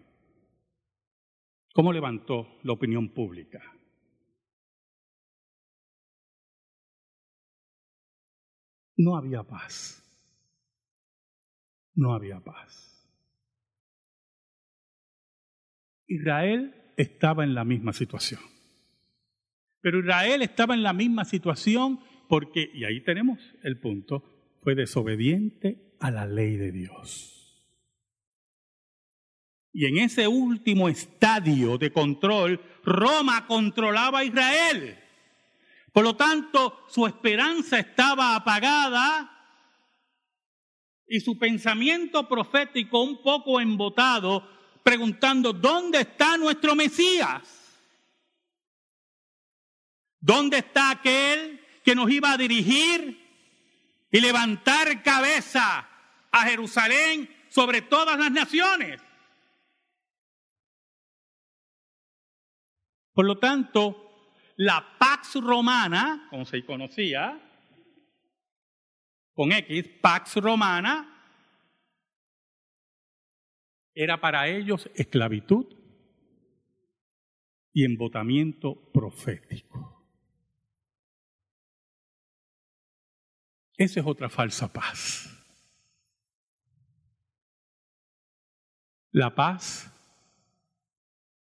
¿Cómo 1.73 1.91
levantó 1.91 2.59
la 2.65 2.75
opinión 2.75 3.15
pública? 3.15 3.63
No 8.97 9.17
había 9.17 9.43
paz. 9.43 10.03
No 11.95 12.15
había 12.15 12.41
paz. 12.41 12.93
Israel 16.07 16.75
estaba 16.97 17.45
en 17.45 17.55
la 17.55 17.65
misma 17.65 17.93
situación. 17.93 18.41
Pero 19.81 20.01
Israel 20.01 20.43
estaba 20.43 20.75
en 20.75 20.83
la 20.83 20.93
misma 20.93 21.25
situación 21.25 22.01
porque, 22.29 22.71
y 22.73 22.85
ahí 22.85 23.03
tenemos 23.03 23.41
el 23.63 23.79
punto, 23.81 24.59
fue 24.63 24.75
desobediente 24.75 25.97
a 26.01 26.11
la 26.11 26.27
ley 26.27 26.57
de 26.57 26.73
Dios. 26.73 27.33
Y 29.73 29.87
en 29.87 29.99
ese 29.99 30.29
último 30.29 30.89
estadio 30.89 31.79
de 31.79 31.93
control, 31.93 32.61
Roma 32.85 33.47
controlaba 33.47 34.21
a 34.21 34.25
Israel. 34.25 34.99
Por 35.93 36.05
lo 36.05 36.17
tanto, 36.17 36.85
su 36.89 37.07
esperanza 37.07 37.79
estaba 37.79 38.35
apagada 38.35 39.29
y 41.07 41.21
su 41.21 41.39
pensamiento 41.39 42.27
profético 42.27 43.03
un 43.03 43.23
poco 43.23 43.61
embotado, 43.61 44.49
preguntando, 44.83 45.53
¿dónde 45.53 46.01
está 46.01 46.39
nuestro 46.39 46.75
Mesías? 46.75 47.63
¿Dónde 50.19 50.59
está 50.59 50.91
aquel 50.91 51.61
que 51.85 51.95
nos 51.95 52.11
iba 52.11 52.33
a 52.33 52.39
dirigir 52.39 53.21
y 54.11 54.21
levantar 54.21 55.03
cabeza 55.03 55.87
a 56.31 56.45
Jerusalén 56.45 57.29
sobre 57.51 57.83
todas 57.83 58.19
las 58.19 58.31
naciones? 58.31 59.03
Por 63.13 63.27
lo 63.27 63.39
tanto, 63.39 64.02
la 64.63 64.97
Pax 64.97 65.35
Romana, 65.43 66.29
como 66.31 66.45
se 66.45 66.65
conocía, 66.65 67.37
con 69.33 69.51
X, 69.51 69.89
Pax 70.01 70.37
Romana, 70.37 71.09
era 73.93 74.21
para 74.21 74.47
ellos 74.47 74.89
esclavitud 74.95 75.67
y 77.73 77.85
embotamiento 77.85 78.93
profético. 78.93 80.07
Esa 83.77 83.99
es 83.99 84.07
otra 84.07 84.29
falsa 84.31 84.73
paz. 84.73 85.29
La 89.11 89.35
paz 89.35 89.91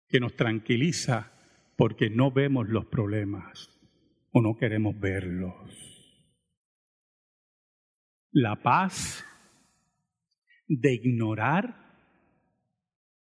que 0.08 0.18
nos 0.18 0.34
tranquiliza 0.34 1.33
porque 1.76 2.10
no 2.10 2.30
vemos 2.30 2.68
los 2.68 2.86
problemas 2.86 3.68
o 4.32 4.40
no 4.40 4.56
queremos 4.56 4.98
verlos. 4.98 5.54
La 8.32 8.62
paz 8.62 9.24
de 10.66 10.94
ignorar 10.94 11.84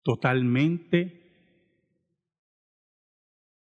totalmente, 0.03 1.21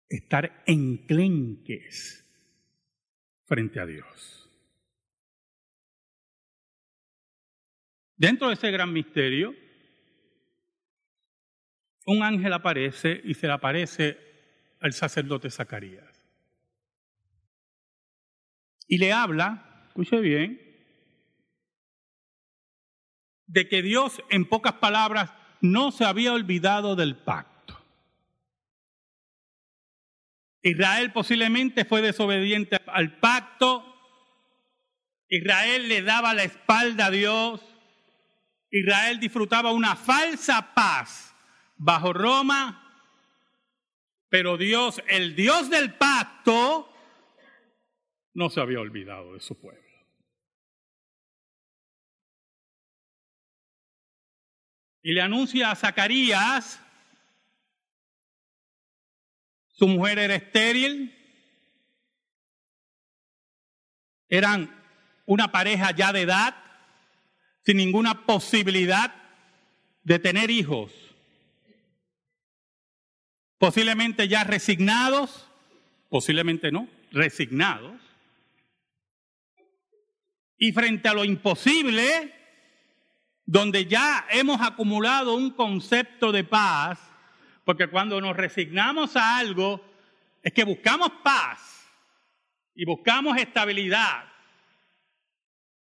estar 0.09 0.63
enclenques 0.67 2.27
frente 3.47 3.81
a 3.81 3.87
Dios. 3.87 4.37
Dentro 8.17 8.49
de 8.49 8.55
ese 8.55 8.71
gran 8.71 8.93
misterio, 8.93 9.55
un 12.07 12.23
ángel 12.23 12.53
aparece 12.53 13.21
y 13.25 13.35
se 13.35 13.47
le 13.47 13.55
aparece 13.55 14.30
al 14.81 14.93
sacerdote 14.93 15.51
Zacarías. 15.51 16.27
Y 18.89 18.99
le 18.99 19.13
habla, 19.13 19.85
escuche 19.89 20.21
bien, 20.21 20.61
de 23.47 23.69
que 23.69 23.83
Dios, 23.83 24.23
en 24.31 24.49
pocas 24.49 24.75
palabras, 24.75 25.33
no 25.61 25.93
se 25.93 26.05
había 26.05 26.33
olvidado 26.33 26.97
del 26.97 27.17
pacto. 27.17 27.79
Israel 30.63 31.13
posiblemente 31.13 31.85
fue 31.85 32.03
desobediente 32.03 32.81
al 32.87 33.19
pacto. 33.19 33.85
Israel 35.29 35.89
le 35.89 36.03
daba 36.03 36.35
la 36.35 36.45
espalda 36.45 37.07
a 37.07 37.11
Dios. 37.11 37.61
Israel 38.71 39.21
disfrutaba 39.21 39.73
una 39.73 39.97
falsa 39.97 40.75
paz 40.75 41.35
bajo 41.77 42.13
Roma 42.13 42.90
pero 44.31 44.57
Dios, 44.57 45.03
el 45.09 45.35
Dios 45.35 45.69
del 45.69 45.95
pacto, 45.95 46.89
no 48.33 48.49
se 48.49 48.61
había 48.61 48.81
olvidado 48.81 49.35
de 49.35 49.41
su 49.41 49.61
pueblo. 49.61 49.83
Y 55.03 55.13
le 55.13 55.21
anuncia 55.21 55.73
a 55.73 55.77
Zacarías, 55.77 56.81
su 59.73 59.89
mujer 59.89 60.21
era 60.21 60.37
estéril, 60.37 61.17
eran 64.29 64.81
una 65.27 65.51
pareja 65.51 65.91
ya 65.91 66.13
de 66.13 66.23
edad, 66.23 66.55
sin 67.65 67.79
ninguna 67.79 68.27
posibilidad 68.27 69.13
de 70.05 70.19
tener 70.21 70.51
hijos 70.51 71.10
posiblemente 73.61 74.27
ya 74.27 74.43
resignados, 74.43 75.47
posiblemente 76.09 76.73
no, 76.73 76.89
resignados. 77.13 78.01
Y 80.57 80.73
frente 80.73 81.11
a 81.11 81.15
lo 81.15 81.27
imposible, 81.27 82.35
donde 83.45 83.85
ya 83.85 84.27
hemos 84.31 84.63
acumulado 84.63 85.35
un 85.35 85.51
concepto 85.51 86.33
de 86.33 86.43
paz, 86.43 86.99
porque 87.67 87.89
cuando 87.89 88.19
nos 88.19 88.35
resignamos 88.35 89.15
a 89.15 89.37
algo, 89.37 89.85
es 90.43 90.55
que 90.55 90.65
buscamos 90.65 91.11
paz 91.23 91.87
y 92.75 92.87
buscamos 92.87 93.37
estabilidad 93.37 94.25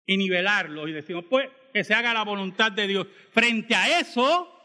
y 0.06 0.18
nivelarlo 0.18 0.86
y 0.90 0.92
decimos, 0.92 1.24
pues, 1.30 1.50
que 1.72 1.86
se 1.86 1.94
haga 1.94 2.14
la 2.14 2.26
voluntad 2.26 2.74
de 2.74 2.88
Dios. 2.88 3.08
Frente 3.32 3.74
a 3.74 4.02
eso, 4.02 4.59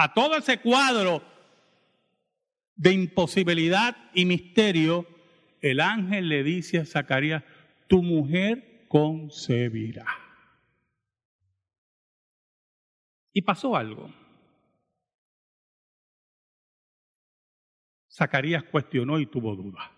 a 0.00 0.14
todo 0.14 0.34
ese 0.34 0.62
cuadro 0.62 1.22
de 2.74 2.90
imposibilidad 2.90 3.94
y 4.14 4.24
misterio, 4.24 5.06
el 5.60 5.78
ángel 5.78 6.30
le 6.30 6.42
dice 6.42 6.78
a 6.78 6.86
Zacarías, 6.86 7.44
tu 7.86 8.02
mujer 8.02 8.86
concebirá. 8.88 10.06
Y 13.34 13.42
pasó 13.42 13.76
algo. 13.76 14.10
Zacarías 18.10 18.64
cuestionó 18.64 19.20
y 19.20 19.26
tuvo 19.26 19.54
duda. 19.54 19.92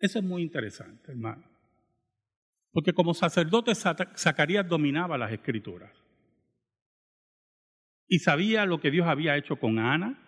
Eso 0.00 0.18
es 0.18 0.24
muy 0.24 0.42
interesante, 0.42 1.12
hermano. 1.12 1.44
Porque 2.72 2.92
como 2.92 3.14
sacerdote 3.14 3.72
Zacarías 3.76 4.68
dominaba 4.68 5.16
las 5.16 5.30
escrituras 5.30 6.03
y 8.08 8.18
sabía 8.18 8.66
lo 8.66 8.80
que 8.80 8.90
Dios 8.90 9.06
había 9.06 9.36
hecho 9.36 9.56
con 9.56 9.78
Ana 9.78 10.20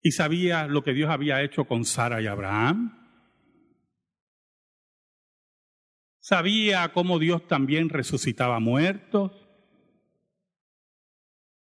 y 0.00 0.12
sabía 0.12 0.66
lo 0.66 0.82
que 0.82 0.92
Dios 0.92 1.10
había 1.10 1.42
hecho 1.42 1.64
con 1.64 1.84
Sara 1.84 2.22
y 2.22 2.26
Abraham. 2.26 2.94
Sabía 6.20 6.92
cómo 6.92 7.18
Dios 7.18 7.46
también 7.46 7.88
resucitaba 7.88 8.60
muertos. 8.60 9.32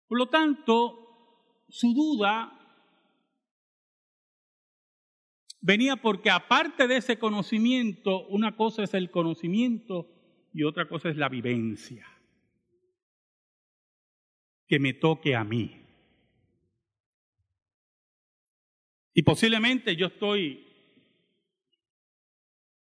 Por 0.06 0.18
lo 0.18 0.28
tanto, 0.28 1.64
su 1.68 1.92
duda 1.92 2.52
venía 5.60 5.96
porque 5.96 6.30
aparte 6.30 6.86
de 6.86 6.98
ese 6.98 7.18
conocimiento, 7.18 8.26
una 8.28 8.56
cosa 8.56 8.84
es 8.84 8.94
el 8.94 9.10
conocimiento 9.10 10.08
y 10.52 10.62
otra 10.62 10.88
cosa 10.88 11.08
es 11.08 11.16
la 11.16 11.28
vivencia 11.28 12.13
que 14.66 14.78
me 14.78 14.94
toque 14.94 15.34
a 15.34 15.44
mí. 15.44 15.80
Y 19.12 19.22
posiblemente 19.22 19.94
yo 19.94 20.08
estoy 20.08 20.66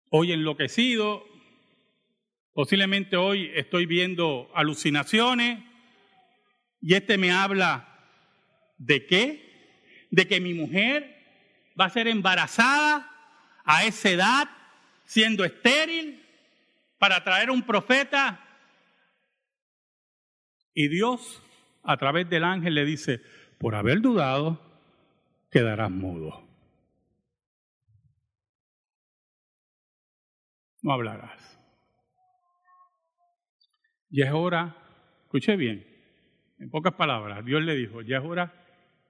hoy 0.09 0.31
enloquecido, 0.31 1.25
posiblemente 2.53 3.17
hoy 3.17 3.51
estoy 3.55 3.85
viendo 3.85 4.49
alucinaciones 4.53 5.63
y 6.81 6.93
este 6.95 7.17
me 7.17 7.31
habla 7.31 7.87
de 8.77 9.05
qué? 9.05 10.07
De 10.09 10.27
que 10.27 10.39
mi 10.39 10.53
mujer 10.53 11.17
va 11.79 11.85
a 11.85 11.89
ser 11.89 12.07
embarazada 12.07 13.09
a 13.63 13.85
esa 13.85 14.09
edad, 14.09 14.49
siendo 15.05 15.45
estéril, 15.45 16.25
para 16.97 17.23
traer 17.23 17.49
un 17.49 17.61
profeta. 17.63 18.39
Y 20.73 20.87
Dios 20.87 21.41
a 21.83 21.97
través 21.97 22.29
del 22.29 22.43
ángel 22.43 22.75
le 22.75 22.85
dice, 22.85 23.21
por 23.57 23.75
haber 23.75 24.01
dudado, 24.01 24.59
quedarás 25.49 25.91
mudo. 25.91 26.47
No 30.81 30.93
hablarás. 30.93 31.59
Y 34.09 34.21
es 34.21 34.31
hora, 34.31 34.75
escuche 35.23 35.55
bien, 35.55 35.85
en 36.59 36.69
pocas 36.69 36.93
palabras, 36.93 37.45
Dios 37.45 37.61
le 37.63 37.75
dijo, 37.75 38.01
ya 38.01 38.17
es 38.17 38.23
hora 38.23 38.53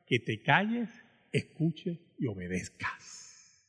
que 0.05 0.19
te 0.19 0.41
calles 0.41 0.89
escuche 1.31 1.99
y 2.19 2.27
obedezcas. 2.27 3.65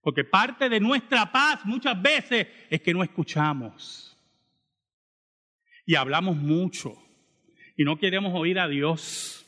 Porque 0.00 0.24
parte 0.24 0.68
de 0.68 0.80
nuestra 0.80 1.30
paz 1.32 1.64
muchas 1.64 2.00
veces 2.00 2.46
es 2.68 2.80
que 2.82 2.92
no 2.92 3.02
escuchamos. 3.02 4.13
Y 5.86 5.94
hablamos 5.96 6.36
mucho. 6.36 6.96
Y 7.76 7.84
no 7.84 7.98
queremos 7.98 8.32
oír 8.34 8.58
a 8.58 8.68
Dios. 8.68 9.46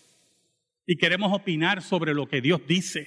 Y 0.87 0.97
queremos 0.97 1.33
opinar 1.33 1.83
sobre 1.83 2.15
lo 2.15 2.27
que 2.29 2.41
Dios 2.41 2.67
dice. 2.67 3.07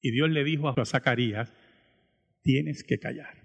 Y 0.00 0.10
Dios 0.10 0.30
le 0.30 0.44
dijo 0.44 0.68
a 0.68 0.84
Zacarías, 0.84 1.52
tienes 2.42 2.84
que 2.84 2.98
callar. 2.98 3.42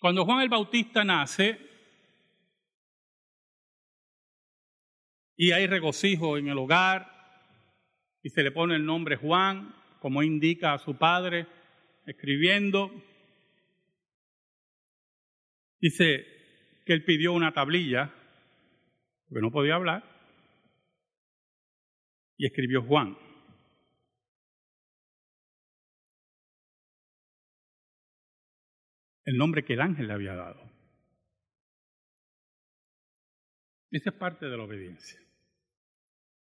Cuando 0.00 0.24
Juan 0.24 0.40
el 0.40 0.48
Bautista 0.48 1.04
nace, 1.04 1.58
y 5.36 5.52
hay 5.52 5.66
regocijo 5.66 6.36
en 6.36 6.48
el 6.48 6.58
hogar, 6.58 7.12
y 8.22 8.30
se 8.30 8.42
le 8.42 8.50
pone 8.50 8.74
el 8.74 8.84
nombre 8.84 9.16
Juan, 9.16 9.74
como 10.00 10.22
indica 10.22 10.72
a 10.72 10.78
su 10.78 10.96
padre, 10.96 11.46
escribiendo. 12.06 12.90
Dice 15.86 16.26
que 16.84 16.94
él 16.94 17.04
pidió 17.04 17.32
una 17.32 17.52
tablilla, 17.52 18.12
porque 19.28 19.40
no 19.40 19.52
podía 19.52 19.76
hablar, 19.76 20.02
y 22.36 22.44
escribió 22.44 22.82
Juan. 22.82 23.16
El 29.26 29.36
nombre 29.36 29.64
que 29.64 29.74
el 29.74 29.80
ángel 29.80 30.08
le 30.08 30.14
había 30.14 30.34
dado. 30.34 30.60
Esa 33.92 34.10
es 34.10 34.16
parte 34.16 34.46
de 34.46 34.56
la 34.56 34.64
obediencia. 34.64 35.20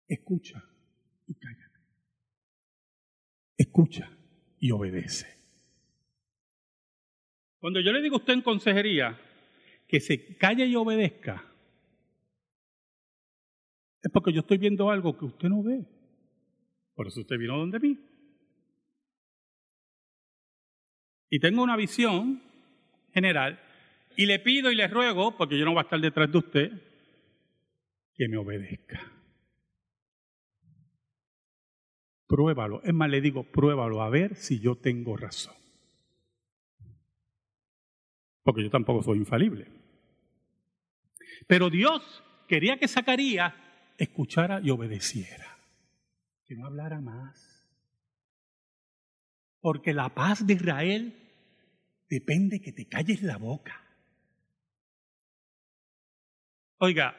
Escucha 0.07 0.63
y 1.27 1.35
calla 1.39 1.71
escucha 3.57 4.11
y 4.59 4.71
obedece. 4.71 5.27
Cuando 7.59 7.81
yo 7.81 7.93
le 7.93 8.03
digo 8.03 8.17
a 8.17 8.19
usted 8.19 8.35
en 8.35 8.43
consejería 8.43 9.30
que 9.91 9.99
se 9.99 10.37
calle 10.37 10.67
y 10.67 10.77
obedezca, 10.77 11.45
es 14.01 14.11
porque 14.13 14.33
yo 14.33 14.41
estoy 14.41 14.57
viendo 14.57 14.89
algo 14.89 15.19
que 15.19 15.25
usted 15.25 15.49
no 15.49 15.65
ve. 15.65 15.85
Por 16.95 17.09
eso 17.09 17.21
usted 17.21 17.37
vino 17.37 17.59
donde 17.59 17.81
mí. 17.81 17.99
Y 21.29 21.41
tengo 21.41 21.63
una 21.63 21.77
visión 21.77 22.41
general 23.13 23.61
y 24.17 24.27
le 24.27 24.39
pido 24.39 24.71
y 24.71 24.77
le 24.77 24.87
ruego, 24.87 25.37
porque 25.37 25.59
yo 25.59 25.65
no 25.65 25.73
voy 25.73 25.81
a 25.81 25.83
estar 25.83 26.01
detrás 26.01 26.31
de 26.31 26.39
usted, 26.39 26.73
que 28.15 28.29
me 28.29 28.37
obedezca. 28.37 29.13
Pruébalo. 32.29 32.81
Es 32.85 32.95
más, 32.95 33.11
le 33.11 33.21
digo, 33.21 33.43
pruébalo 33.43 34.03
a 34.03 34.09
ver 34.09 34.37
si 34.37 34.61
yo 34.61 34.77
tengo 34.77 35.17
razón. 35.17 35.55
Porque 38.45 38.63
yo 38.63 38.71
tampoco 38.71 39.03
soy 39.03 39.19
infalible. 39.19 39.80
Pero 41.47 41.71
Dios 41.71 42.23
quería 42.49 42.79
que 42.79 42.89
Zacarías 42.89 43.55
escuchara 43.97 44.61
y 44.63 44.71
obedeciera. 44.71 45.59
Que 46.47 46.57
no 46.57 46.67
hablara 46.67 47.01
más. 47.01 47.67
Porque 49.61 49.93
la 49.93 50.15
paz 50.15 50.47
de 50.47 50.55
Israel 50.55 51.17
depende 52.09 52.61
que 52.61 52.73
te 52.73 52.87
calles 52.89 53.23
la 53.23 53.37
boca. 53.37 53.81
Oiga, 56.79 57.17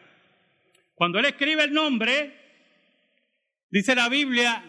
cuando 0.95 1.19
él 1.19 1.25
escribe 1.25 1.63
el 1.63 1.73
nombre, 1.73 2.33
dice 3.69 3.95
la 3.95 4.09
Biblia 4.09 4.63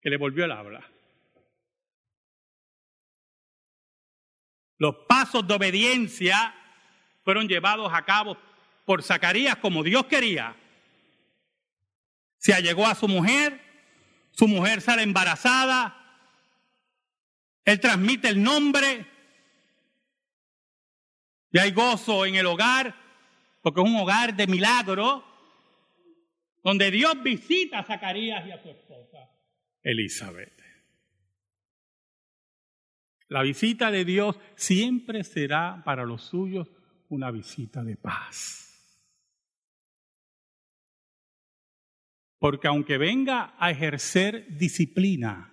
que 0.00 0.10
le 0.10 0.16
volvió 0.16 0.44
el 0.44 0.52
habla. 0.52 0.84
Los 4.76 4.96
pasos 5.08 5.46
de 5.46 5.54
obediencia 5.54 6.54
fueron 7.28 7.46
llevados 7.46 7.92
a 7.92 8.06
cabo 8.06 8.38
por 8.86 9.02
Zacarías 9.02 9.56
como 9.56 9.82
Dios 9.82 10.06
quería. 10.06 10.56
Se 12.38 12.54
allegó 12.54 12.86
a 12.86 12.94
su 12.94 13.06
mujer, 13.06 13.60
su 14.30 14.48
mujer 14.48 14.80
sale 14.80 15.02
embarazada, 15.02 15.94
él 17.66 17.78
transmite 17.80 18.28
el 18.28 18.42
nombre, 18.42 19.04
y 21.52 21.58
hay 21.58 21.70
gozo 21.72 22.24
en 22.24 22.36
el 22.36 22.46
hogar, 22.46 22.94
porque 23.60 23.82
es 23.82 23.86
un 23.86 23.96
hogar 23.96 24.34
de 24.34 24.46
milagro, 24.46 25.22
donde 26.64 26.90
Dios 26.90 27.22
visita 27.22 27.80
a 27.80 27.84
Zacarías 27.84 28.46
y 28.46 28.52
a 28.52 28.62
su 28.62 28.70
esposa. 28.70 29.18
Elizabeth. 29.82 30.58
La 33.28 33.42
visita 33.42 33.90
de 33.90 34.06
Dios 34.06 34.38
siempre 34.56 35.24
será 35.24 35.82
para 35.84 36.06
los 36.06 36.22
suyos 36.22 36.68
una 37.08 37.30
visita 37.30 37.82
de 37.82 37.96
paz. 37.96 38.64
Porque 42.38 42.68
aunque 42.68 42.98
venga 42.98 43.54
a 43.58 43.70
ejercer 43.70 44.46
disciplina, 44.56 45.52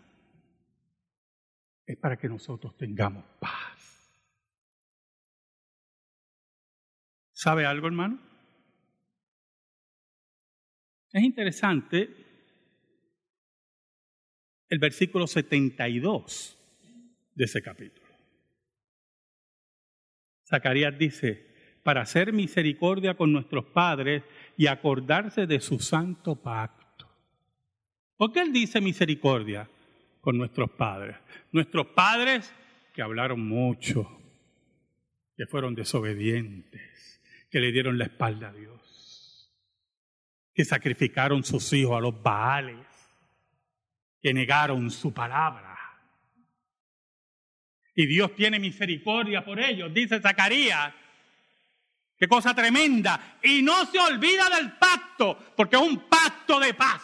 es 1.85 1.97
para 1.97 2.17
que 2.17 2.27
nosotros 2.27 2.75
tengamos 2.77 3.25
paz. 3.39 4.11
¿Sabe 7.31 7.65
algo, 7.65 7.87
hermano? 7.87 8.19
Es 11.11 11.23
interesante 11.23 12.09
el 14.69 14.79
versículo 14.79 15.27
72 15.27 16.57
de 17.35 17.45
ese 17.45 17.61
capítulo. 17.61 18.04
Zacarías 20.47 20.97
dice, 20.97 21.55
para 21.83 22.01
hacer 22.01 22.33
misericordia 22.33 23.15
con 23.15 23.31
nuestros 23.31 23.65
padres 23.65 24.23
y 24.57 24.67
acordarse 24.67 25.45
de 25.45 25.59
su 25.59 25.79
santo 25.79 26.35
pacto. 26.35 27.07
¿Por 28.17 28.31
qué 28.31 28.41
él 28.41 28.53
dice 28.53 28.81
misericordia 28.81 29.69
con 30.21 30.37
nuestros 30.37 30.71
padres? 30.71 31.17
Nuestros 31.51 31.87
padres 31.87 32.51
que 32.93 33.01
hablaron 33.01 33.47
mucho, 33.47 34.09
que 35.35 35.45
fueron 35.45 35.75
desobedientes, 35.75 37.21
que 37.51 37.59
le 37.59 37.71
dieron 37.71 37.97
la 37.97 38.05
espalda 38.05 38.49
a 38.49 38.53
Dios, 38.53 39.53
que 40.53 40.63
sacrificaron 40.63 41.43
sus 41.43 41.71
hijos 41.73 41.97
a 41.97 42.01
los 42.01 42.21
baales, 42.23 42.87
que 44.21 44.33
negaron 44.33 44.89
su 44.89 45.13
palabra. 45.13 45.74
Y 47.95 48.05
Dios 48.05 48.35
tiene 48.35 48.59
misericordia 48.59 49.43
por 49.43 49.59
ellos, 49.59 49.93
dice 49.93 50.19
Zacarías. 50.19 50.93
Qué 52.17 52.27
cosa 52.27 52.53
tremenda. 52.53 53.37
Y 53.41 53.61
no 53.61 53.85
se 53.85 53.97
olvida 53.97 54.49
del 54.49 54.73
pacto, 54.73 55.53
porque 55.55 55.77
es 55.77 55.81
un 55.81 56.09
pacto 56.09 56.59
de 56.59 56.73
paz. 56.73 57.01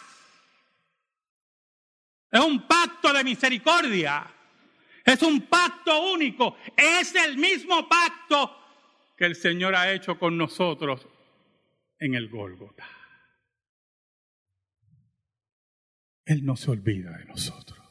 Es 2.30 2.40
un 2.40 2.66
pacto 2.66 3.12
de 3.12 3.24
misericordia. 3.24 4.26
Es 5.04 5.22
un 5.22 5.42
pacto 5.42 6.12
único. 6.12 6.56
Es 6.76 7.14
el 7.14 7.36
mismo 7.36 7.88
pacto 7.88 8.58
que 9.16 9.26
el 9.26 9.34
Señor 9.34 9.74
ha 9.74 9.92
hecho 9.92 10.18
con 10.18 10.36
nosotros 10.36 11.06
en 11.98 12.14
el 12.14 12.28
Gólgota. 12.28 12.86
Él 16.24 16.44
no 16.44 16.56
se 16.56 16.70
olvida 16.70 17.16
de 17.18 17.24
nosotros. 17.26 17.81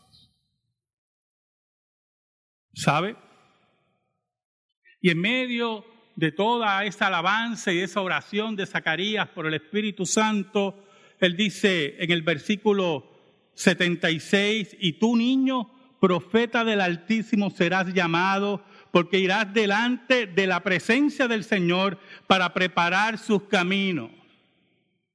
¿Sabe? 2.73 3.15
Y 5.01 5.09
en 5.09 5.19
medio 5.19 5.85
de 6.15 6.31
toda 6.31 6.85
esa 6.85 7.07
alabanza 7.07 7.73
y 7.73 7.79
esa 7.79 8.01
oración 8.01 8.55
de 8.55 8.65
Zacarías 8.65 9.29
por 9.29 9.47
el 9.47 9.55
Espíritu 9.55 10.05
Santo, 10.05 10.85
él 11.19 11.35
dice 11.35 11.95
en 11.99 12.11
el 12.11 12.21
versículo 12.21 13.09
76, 13.55 14.77
y 14.79 14.93
tú 14.93 15.15
niño, 15.15 15.71
profeta 15.99 16.63
del 16.63 16.81
Altísimo 16.81 17.49
serás 17.49 17.93
llamado, 17.93 18.63
porque 18.91 19.19
irás 19.19 19.53
delante 19.53 20.27
de 20.27 20.47
la 20.47 20.61
presencia 20.61 21.27
del 21.27 21.43
Señor 21.43 21.99
para 22.27 22.53
preparar 22.53 23.17
sus 23.17 23.43
caminos. 23.43 24.11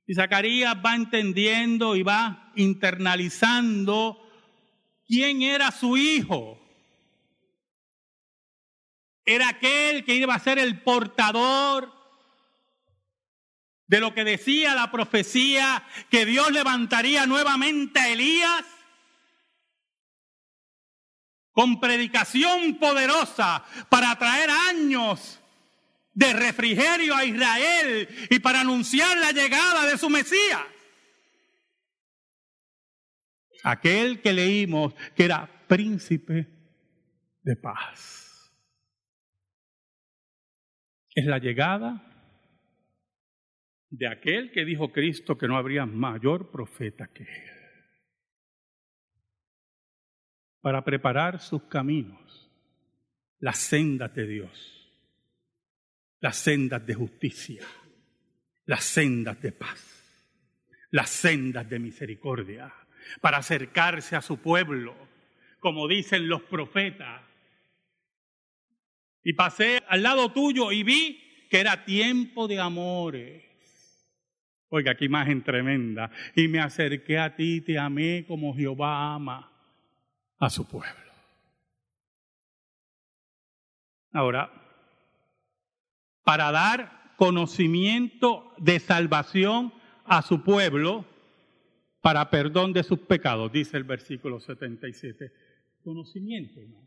Y 0.07 0.15
Zacarías 0.15 0.77
va 0.85 0.95
entendiendo 0.95 1.97
y 1.97 2.03
va 2.03 2.53
internalizando 2.55 4.19
quién 5.07 5.43
era 5.43 5.73
su 5.73 5.97
hijo. 5.97 6.61
Era 9.27 9.49
aquel 9.49 10.05
que 10.05 10.15
iba 10.15 10.35
a 10.35 10.39
ser 10.39 10.61
el 10.61 10.81
portador 10.83 11.93
de 13.89 14.01
lo 14.01 14.15
que 14.15 14.25
decía 14.25 14.75
la 14.75 14.91
profecía, 14.91 15.85
que 16.11 16.25
Dios 16.25 16.51
levantaría 16.53 17.27
nuevamente 17.27 17.99
a 17.99 18.09
Elías 18.09 18.65
con 21.53 21.81
predicación 21.81 22.77
poderosa 22.77 23.65
para 23.89 24.17
traer 24.17 24.51
años 24.51 25.41
de 26.13 26.33
refrigerio 26.33 27.17
a 27.17 27.25
Israel 27.25 28.09
y 28.31 28.39
para 28.39 28.61
anunciar 28.61 29.17
la 29.19 29.33
llegada 29.33 29.87
de 29.87 29.99
su 29.99 30.09
Mesías. 30.09 30.63
Aquel 33.65 34.21
que 34.21 34.33
leímos 34.33 34.95
que 35.17 35.25
era 35.25 35.49
príncipe 35.67 36.47
de 37.43 37.57
paz. 37.57 38.26
Es 41.17 41.25
la 41.25 41.39
llegada 41.39 42.03
de 43.89 44.07
aquel 44.07 44.53
que 44.53 44.67
dijo 44.67 44.93
Cristo 44.93 45.39
que 45.39 45.49
no 45.49 45.57
habría 45.57 45.87
mayor 45.87 46.51
profeta 46.51 47.07
que 47.07 47.23
él. 47.23 47.53
Para 50.61 50.85
preparar 50.85 51.41
sus 51.41 51.63
caminos, 51.63 52.53
las 53.39 53.57
sendas 53.57 54.15
de 54.15 54.27
Dios, 54.27 54.93
las 56.21 56.37
sendas 56.37 56.85
de 56.85 56.93
justicia, 56.93 57.67
las 58.67 58.85
sendas 58.85 59.41
de 59.41 59.53
paz, 59.53 60.29
las 60.91 61.09
sendas 61.09 61.67
de 61.67 61.79
misericordia, 61.79 62.71
para 63.23 63.39
acercarse 63.39 64.17
a 64.17 64.21
su 64.21 64.37
pueblo, 64.43 64.95
como 65.61 65.89
dicen 65.89 66.29
los 66.29 66.43
profetas. 66.43 67.26
Y 69.27 69.33
pasé 69.33 69.83
al 69.89 70.05
lado 70.05 70.31
tuyo 70.31 70.71
y 70.71 70.85
vi 70.85 71.21
que 71.51 71.59
era 71.59 71.85
tiempo 71.85 72.47
de 72.47 72.61
amores. 72.61 73.43
Oiga, 74.69 74.95
qué 74.95 75.07
imagen 75.07 75.43
tremenda. 75.43 76.13
Y 76.37 76.47
me 76.47 76.61
acerqué 76.61 77.19
a 77.19 77.35
ti, 77.35 77.61
te 77.61 77.77
amé 77.77 78.25
como 78.29 78.55
Jehová 78.55 79.17
ama 79.17 79.51
a 80.39 80.49
su 80.49 80.65
pueblo. 80.69 81.13
Ahora, 84.13 84.49
para 86.23 86.53
dar 86.53 87.15
conocimiento 87.17 88.55
de 88.59 88.79
salvación 88.79 89.73
a 90.05 90.23
su 90.23 90.45
pueblo, 90.45 91.05
para 92.01 92.31
perdón 92.31 92.73
de 92.73 92.85
sus 92.85 93.01
pecados, 93.01 93.51
dice 93.51 93.77
el 93.77 93.83
versículo 93.83 94.39
77. 94.39 95.33
Conocimiento, 95.83 96.61
hermano. 96.61 96.86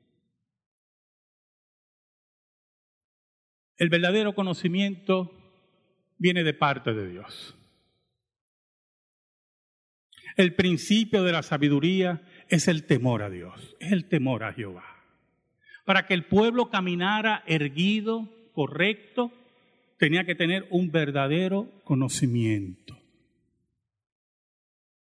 El 3.80 3.88
verdadero 3.88 4.36
conocimiento 4.36 5.32
viene 6.18 6.44
de 6.44 6.54
parte 6.54 6.94
de 6.94 7.10
Dios. 7.10 7.56
El 10.36 10.54
principio 10.54 11.24
de 11.24 11.32
la 11.32 11.44
sabiduría 11.44 12.22
es 12.50 12.68
el 12.68 12.86
temor 12.86 13.24
a 13.24 13.30
Dios, 13.30 13.78
es 13.80 13.94
el 13.94 14.10
temor 14.10 14.44
a 14.44 14.54
Jehová. 14.54 14.84
Para 15.86 16.06
que 16.06 16.14
el 16.14 16.26
pueblo 16.26 16.70
caminara 16.70 17.44
erguido, 17.48 18.30
correcto, 18.52 19.32
tenía 19.98 20.26
que 20.26 20.36
tener 20.36 20.68
un 20.72 20.92
verdadero 20.92 21.72
conocimiento, 21.86 22.98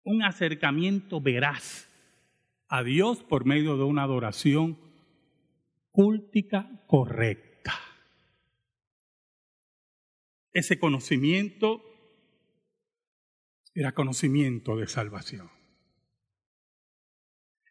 un 0.04 0.22
acercamiento 0.22 1.20
veraz 1.20 1.90
a 2.68 2.82
Dios 2.82 3.22
por 3.22 3.44
medio 3.44 3.76
de 3.76 3.84
una 3.84 4.04
adoración 4.04 4.78
cúltica 5.90 6.68
correcta. 6.86 7.53
Ese 10.54 10.78
conocimiento 10.78 11.82
era 13.74 13.92
conocimiento 13.92 14.76
de 14.76 14.86
salvación. 14.86 15.50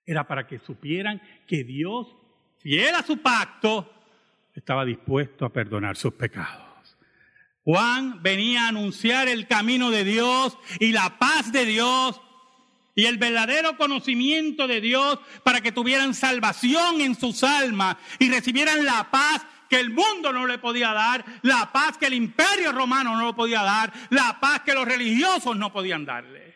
Era 0.05 0.27
para 0.27 0.45
que 0.45 0.59
supieran 0.59 1.21
que 1.47 1.63
Dios, 1.63 2.13
fiel 2.59 2.93
a 2.93 3.03
su 3.03 3.21
pacto, 3.21 3.89
estaba 4.53 4.83
dispuesto 4.83 5.45
a 5.45 5.53
perdonar 5.53 5.95
sus 5.95 6.13
pecados. 6.13 6.97
Juan 7.63 8.21
venía 8.21 8.65
a 8.65 8.67
anunciar 8.67 9.29
el 9.29 9.47
camino 9.47 9.89
de 9.89 10.03
Dios 10.03 10.57
y 10.81 10.91
la 10.91 11.17
paz 11.17 11.53
de 11.53 11.65
Dios 11.65 12.19
y 12.95 13.05
el 13.05 13.17
verdadero 13.17 13.77
conocimiento 13.77 14.67
de 14.67 14.81
Dios 14.81 15.19
para 15.43 15.61
que 15.61 15.71
tuvieran 15.71 16.13
salvación 16.13 16.99
en 16.99 17.15
sus 17.15 17.43
almas 17.43 17.95
y 18.19 18.29
recibieran 18.29 18.83
la 18.83 19.09
paz 19.09 19.45
que 19.73 19.79
el 19.79 19.89
mundo 19.89 20.31
no 20.31 20.45
le 20.45 20.59
podía 20.59 20.93
dar, 20.93 21.25
la 21.41 21.71
paz 21.73 21.97
que 21.97 22.05
el 22.05 22.13
imperio 22.13 22.71
romano 22.71 23.17
no 23.17 23.25
le 23.25 23.33
podía 23.33 23.63
dar, 23.63 23.91
la 24.11 24.37
paz 24.39 24.61
que 24.61 24.75
los 24.75 24.85
religiosos 24.85 25.57
no 25.57 25.73
podían 25.73 26.05
darle. 26.05 26.53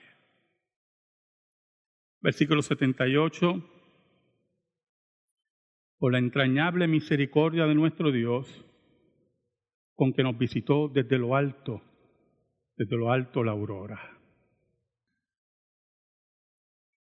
Versículo 2.21 2.61
78. 2.61 3.73
Por 5.97 6.11
la 6.11 6.19
entrañable 6.19 6.87
misericordia 6.87 7.65
de 7.65 7.73
nuestro 7.73 8.11
Dios, 8.11 8.63
con 9.95 10.13
que 10.13 10.21
nos 10.21 10.37
visitó 10.37 10.87
desde 10.87 11.17
lo 11.17 11.35
alto, 11.35 11.81
desde 12.75 12.97
lo 12.97 13.11
alto 13.11 13.43
la 13.43 13.53
aurora. 13.53 13.99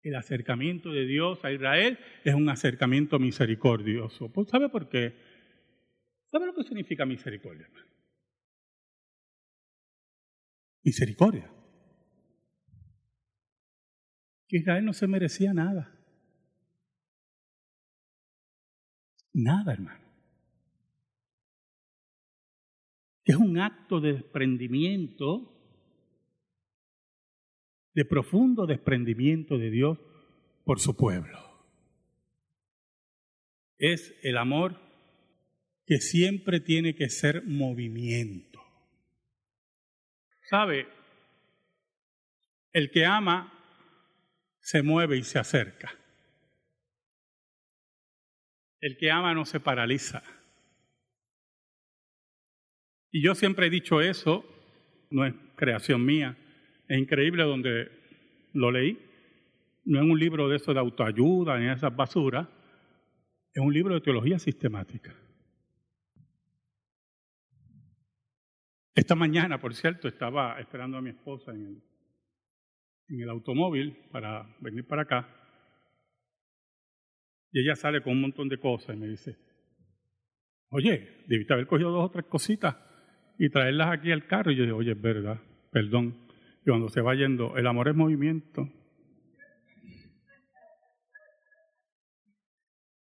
El 0.05 0.15
acercamiento 0.15 0.93
de 0.93 1.05
Dios 1.05 1.45
a 1.45 1.51
Israel 1.51 1.99
es 2.23 2.35
un 2.37 2.49
acercamiento 2.49 3.19
misericordioso. 3.19 4.31
¿Sabe 4.49 4.69
por 4.69 4.89
qué? 4.89 5.26
¿Sabe 6.31 6.47
lo 6.47 6.55
que 6.55 6.65
significa 6.65 7.05
misericordia? 7.05 7.69
Misericordia. 10.83 11.51
Que 14.49 14.59
Israel 14.59 14.85
no 14.85 14.93
se 14.93 15.07
merecía 15.07 15.53
nada. 15.53 15.93
Nada, 19.33 19.73
hermano. 19.73 20.07
Es 23.25 23.35
un 23.35 23.59
acto 23.59 24.01
de 24.01 24.13
desprendimiento, 24.13 25.53
de 27.93 28.05
profundo 28.05 28.67
desprendimiento 28.67 29.59
de 29.59 29.71
Dios 29.71 29.99
por 30.65 30.79
su 30.79 30.97
pueblo. 30.97 31.39
Es 33.79 34.15
el 34.23 34.39
amor 34.39 34.86
que 35.87 36.01
siempre 36.01 36.59
tiene 36.61 36.97
que 36.97 37.09
ser 37.09 37.45
movimiento. 37.45 38.61
¿Sabe? 40.43 40.89
El 42.73 42.91
que 42.91 43.07
ama 43.07 43.53
se 44.61 44.83
mueve 44.83 45.17
y 45.17 45.23
se 45.23 45.39
acerca. 45.39 45.97
El 48.81 48.97
que 48.97 49.11
ama 49.11 49.33
no 49.33 49.47
se 49.47 49.61
paraliza. 49.61 50.23
Y 53.13 53.23
yo 53.23 53.35
siempre 53.35 53.69
he 53.69 53.71
dicho 53.71 54.01
eso, 54.01 54.45
no 55.11 55.25
es 55.25 55.35
creación 55.55 56.05
mía, 56.05 56.37
es 56.89 56.99
increíble 56.99 57.45
donde 57.45 57.91
lo 58.53 58.71
leí, 58.71 58.99
no 59.85 60.01
es 60.01 60.05
un 60.05 60.19
libro 60.19 60.49
de 60.49 60.57
eso 60.57 60.75
de 60.75 60.81
autoayuda 60.81 61.59
ni 61.59 61.69
esas 61.69 61.95
basuras, 61.95 62.49
es 63.55 63.63
un 63.63 63.73
libro 63.73 63.95
de 63.95 64.01
teología 64.01 64.39
sistemática. 64.39 65.15
Esta 68.97 69.15
mañana, 69.15 69.61
por 69.61 69.75
cierto, 69.75 70.09
estaba 70.09 70.59
esperando 70.59 70.97
a 70.97 71.03
mi 71.03 71.11
esposa 71.11 71.53
en 71.53 71.67
el, 71.67 71.83
en 73.09 73.21
el 73.21 73.29
automóvil 73.29 73.95
para 74.11 74.57
venir 74.61 74.87
para 74.87 75.03
acá. 75.03 75.29
Y 77.53 77.61
ella 77.61 77.77
sale 77.77 78.01
con 78.01 78.15
un 78.15 78.23
montón 78.23 78.49
de 78.49 78.59
cosas 78.59 78.97
y 78.97 78.99
me 78.99 79.09
dice, 79.09 79.37
oye, 80.71 81.25
debiste 81.29 81.53
haber 81.53 81.67
cogido 81.67 81.91
dos 81.91 82.07
o 82.07 82.11
tres 82.11 82.25
cositas 82.25 82.75
y 83.39 83.51
traerlas 83.51 83.93
aquí 83.93 84.11
al 84.13 84.27
carro. 84.27 84.51
Y 84.51 84.57
yo 84.57 84.65
digo, 84.65 84.79
oye, 84.79 84.93
es 84.93 85.01
verdad, 85.01 85.43
perdón. 85.71 86.27
Y 86.63 86.71
cuando 86.71 86.89
se 86.89 87.03
va 87.03 87.15
yendo, 87.15 87.55
el 87.59 87.67
amor 87.67 87.89
es 87.89 87.95
movimiento. 87.95 88.67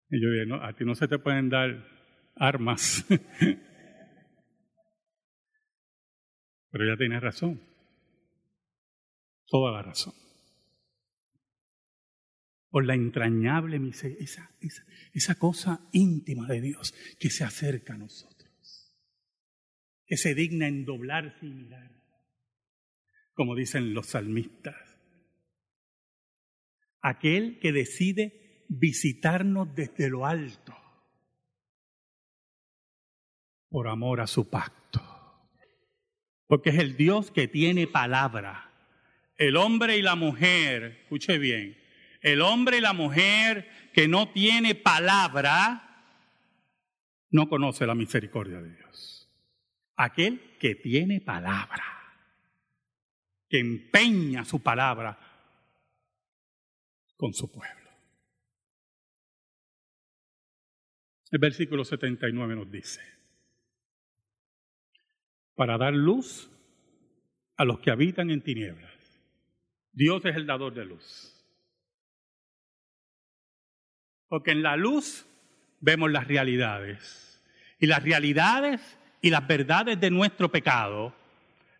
Y 0.09 0.19
yo 0.19 0.31
digo, 0.31 0.57
no, 0.57 0.63
a 0.63 0.73
ti 0.73 0.85
no 0.85 0.95
se 0.95 1.07
te 1.07 1.19
pueden 1.19 1.49
dar 1.49 1.85
armas 2.35 3.05
Pero 6.73 6.85
ella 6.85 6.97
tiene 6.97 7.19
razón. 7.19 7.61
Toda 9.45 9.71
la 9.73 9.83
razón. 9.83 10.15
Por 12.67 12.83
la 12.87 12.95
entrañable 12.95 13.77
miseria, 13.77 14.17
esa, 14.19 14.49
esa, 14.59 14.83
esa 15.13 15.35
cosa 15.35 15.87
íntima 15.91 16.47
de 16.47 16.61
Dios 16.61 16.95
que 17.19 17.29
se 17.29 17.43
acerca 17.43 17.93
a 17.93 17.97
nosotros. 17.97 18.91
Que 20.07 20.17
se 20.17 20.33
digna 20.33 20.67
en 20.67 20.83
doblarse 20.83 21.45
y 21.45 21.53
mirar. 21.53 21.91
Como 23.33 23.53
dicen 23.53 23.93
los 23.93 24.07
salmistas. 24.07 24.97
Aquel 27.01 27.59
que 27.59 27.71
decide 27.71 28.65
visitarnos 28.67 29.75
desde 29.75 30.09
lo 30.09 30.25
alto 30.25 30.75
por 33.69 33.87
amor 33.87 34.21
a 34.21 34.27
su 34.27 34.49
pacto 34.49 34.82
porque 36.47 36.71
es 36.71 36.79
el 36.79 36.97
Dios 36.97 37.31
que 37.31 37.47
tiene 37.47 37.87
palabra. 37.87 38.69
El 39.37 39.57
hombre 39.57 39.97
y 39.97 40.01
la 40.01 40.15
mujer, 40.15 40.99
escuche 41.03 41.37
bien, 41.37 41.77
el 42.21 42.41
hombre 42.41 42.77
y 42.77 42.81
la 42.81 42.93
mujer 42.93 43.69
que 43.93 44.07
no 44.07 44.29
tiene 44.29 44.75
palabra, 44.75 45.93
no 47.31 47.49
conoce 47.49 47.85
la 47.85 47.95
misericordia 47.95 48.61
de 48.61 48.75
Dios. 48.75 49.29
Aquel 49.95 50.57
que 50.59 50.75
tiene 50.75 51.19
palabra, 51.21 51.83
que 53.49 53.59
empeña 53.59 54.45
su 54.45 54.61
palabra 54.61 55.19
con 57.17 57.33
su 57.33 57.51
pueblo. 57.51 57.89
El 61.31 61.39
versículo 61.39 61.83
79 61.83 62.55
nos 62.55 62.71
dice, 62.71 63.01
para 65.55 65.77
dar 65.77 65.93
luz 65.93 66.49
a 67.57 67.65
los 67.65 67.79
que 67.79 67.91
habitan 67.91 68.29
en 68.29 68.41
tinieblas. 68.41 68.91
Dios 69.91 70.25
es 70.25 70.35
el 70.35 70.45
dador 70.45 70.73
de 70.73 70.85
luz. 70.85 71.29
Porque 74.27 74.51
en 74.51 74.63
la 74.63 74.75
luz 74.75 75.27
vemos 75.79 76.11
las 76.11 76.27
realidades. 76.27 77.43
Y 77.79 77.87
las 77.87 78.03
realidades 78.03 78.99
y 79.21 79.29
las 79.29 79.45
verdades 79.47 79.99
de 79.99 80.09
nuestro 80.09 80.49
pecado, 80.49 81.13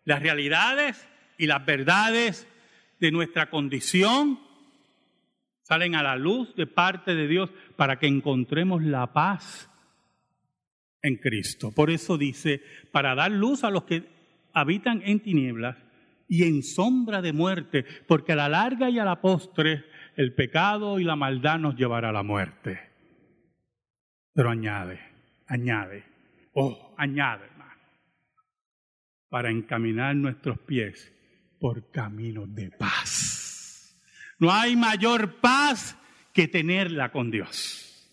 las 0.04 0.22
realidades 0.22 1.08
y 1.38 1.46
las 1.46 1.64
verdades 1.66 2.46
de 3.00 3.10
nuestra 3.10 3.50
condición, 3.50 4.38
salen 5.62 5.94
a 5.96 6.02
la 6.02 6.16
luz 6.16 6.54
de 6.54 6.66
parte 6.66 7.14
de 7.14 7.26
Dios 7.26 7.50
para 7.76 7.98
que 7.98 8.06
encontremos 8.06 8.82
la 8.82 9.12
paz 9.12 9.68
en 11.04 11.16
Cristo. 11.16 11.70
Por 11.70 11.90
eso 11.90 12.16
dice, 12.16 12.62
para 12.90 13.14
dar 13.14 13.30
luz 13.30 13.62
a 13.62 13.70
los 13.70 13.84
que 13.84 14.04
habitan 14.54 15.02
en 15.04 15.20
tinieblas 15.20 15.76
y 16.26 16.44
en 16.44 16.62
sombra 16.62 17.20
de 17.20 17.34
muerte, 17.34 17.84
porque 18.08 18.32
a 18.32 18.36
la 18.36 18.48
larga 18.48 18.88
y 18.88 18.98
a 18.98 19.04
la 19.04 19.20
postre 19.20 19.84
el 20.16 20.34
pecado 20.34 20.98
y 20.98 21.04
la 21.04 21.14
maldad 21.14 21.58
nos 21.58 21.76
llevará 21.76 22.08
a 22.08 22.12
la 22.12 22.22
muerte. 22.22 22.80
Pero 24.32 24.50
añade, 24.50 24.98
añade, 25.46 26.04
oh, 26.54 26.94
añade, 26.96 27.44
hermano, 27.44 27.82
para 29.28 29.50
encaminar 29.50 30.16
nuestros 30.16 30.58
pies 30.60 31.12
por 31.60 31.90
caminos 31.90 32.52
de 32.54 32.70
paz. 32.70 34.00
No 34.38 34.50
hay 34.50 34.74
mayor 34.74 35.34
paz 35.36 35.98
que 36.32 36.48
tenerla 36.48 37.12
con 37.12 37.30
Dios. 37.30 38.10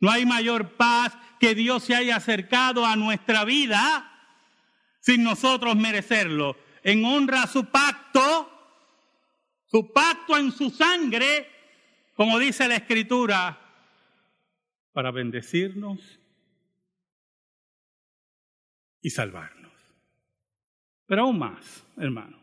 No 0.00 0.10
hay 0.10 0.24
mayor 0.24 0.70
paz 0.76 1.16
que 1.40 1.54
Dios 1.54 1.84
se 1.84 1.94
haya 1.94 2.16
acercado 2.16 2.84
a 2.84 2.94
nuestra 2.96 3.44
vida 3.46 4.06
sin 5.00 5.24
nosotros 5.24 5.74
merecerlo, 5.74 6.56
en 6.82 7.02
honra 7.04 7.44
a 7.44 7.46
su 7.46 7.64
pacto, 7.64 8.50
su 9.64 9.90
pacto 9.90 10.36
en 10.36 10.52
su 10.52 10.68
sangre, 10.68 11.48
como 12.14 12.38
dice 12.38 12.68
la 12.68 12.76
Escritura, 12.76 13.58
para 14.92 15.10
bendecirnos 15.10 16.20
y 19.00 19.08
salvarnos. 19.08 19.72
Pero 21.06 21.22
aún 21.22 21.38
más, 21.38 21.84
hermano. 21.96 22.38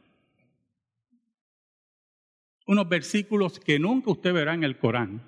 Unos 2.65 2.89
versículos 2.89 3.59
que 3.59 3.77
nunca 3.77 4.09
usted 4.09 4.33
verá 4.33 4.55
en 4.55 4.63
el 4.63 4.79
Corán. 4.79 5.21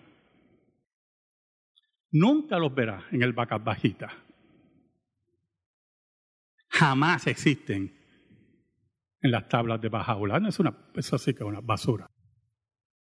Nunca 2.12 2.58
los 2.58 2.74
verá 2.74 3.06
en 3.12 3.22
el 3.24 3.34
Bacab 3.34 3.64
Bajita 3.64 4.12
jamás 6.70 7.28
existen 7.28 7.94
en 9.22 9.32
las 9.32 9.50
tablas 9.50 9.82
de 9.82 9.90
Bajaulán. 9.90 10.46
Es 10.46 10.60
una, 10.60 10.76
eso 10.96 11.18
sí 11.18 11.34
que 11.34 11.44
es 11.44 11.50
una 11.50 11.62
basura. 11.62 12.08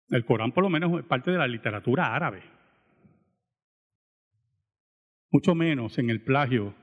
El 0.10 0.24
Corán 0.24 0.54
por 0.54 0.64
lo 0.64 0.70
menos 0.70 0.98
es 0.98 1.06
parte 1.06 1.32
de 1.32 1.38
la 1.38 1.48
literatura 1.48 2.16
árabe. 2.16 2.44
Mucho 5.32 5.56
menos 5.56 5.98
en 5.98 6.10
el 6.10 6.24
plagio 6.24 6.74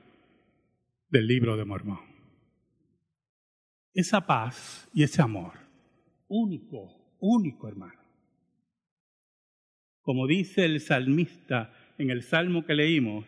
del 1.09 1.25
libro 1.25 1.57
de 1.57 1.65
Mormón. 1.65 2.13
Esa 3.93 4.25
paz 4.25 4.89
y 4.93 5.03
ese 5.03 5.21
amor, 5.21 5.53
único, 6.27 7.15
único 7.19 7.67
hermano. 7.67 8.01
Como 10.01 10.27
dice 10.27 10.65
el 10.65 10.79
salmista 10.81 11.73
en 11.97 12.09
el 12.09 12.23
salmo 12.23 12.65
que 12.65 12.73
leímos, 12.73 13.25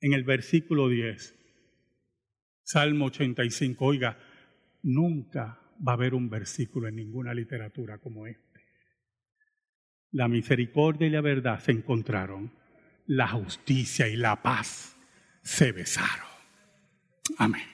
en 0.00 0.12
el 0.12 0.24
versículo 0.24 0.88
10, 0.88 1.34
Salmo 2.62 3.06
85, 3.06 3.84
oiga, 3.84 4.18
nunca 4.82 5.58
va 5.86 5.92
a 5.92 5.94
haber 5.94 6.14
un 6.14 6.28
versículo 6.28 6.86
en 6.86 6.96
ninguna 6.96 7.32
literatura 7.32 7.98
como 7.98 8.26
este. 8.26 8.62
La 10.10 10.28
misericordia 10.28 11.06
y 11.06 11.10
la 11.10 11.22
verdad 11.22 11.60
se 11.60 11.72
encontraron, 11.72 12.52
la 13.06 13.28
justicia 13.28 14.06
y 14.06 14.16
la 14.16 14.42
paz 14.42 14.96
se 15.42 15.72
besaron. 15.72 16.28
Amén. 17.38 17.66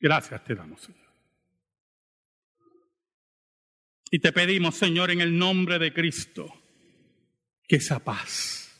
Gracias 0.00 0.44
te 0.44 0.54
damos, 0.54 0.80
Señor. 0.80 1.01
Y 4.14 4.18
te 4.18 4.30
pedimos, 4.30 4.76
Señor, 4.76 5.10
en 5.10 5.22
el 5.22 5.38
nombre 5.38 5.78
de 5.78 5.90
Cristo, 5.90 6.52
que 7.66 7.76
esa 7.76 7.98
paz, 8.04 8.78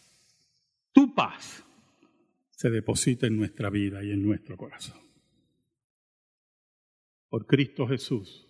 tu 0.93 1.15
paz, 1.15 1.65
se 2.51 2.69
deposita 2.69 3.29
en 3.29 3.39
nuestra 3.39 3.71
vida 3.71 4.05
y 4.05 4.11
en 4.11 4.23
nuestro 4.23 4.59
corazón. 4.59 5.01
Por 7.31 7.47
Cristo 7.47 7.89
Jesús. 7.89 8.47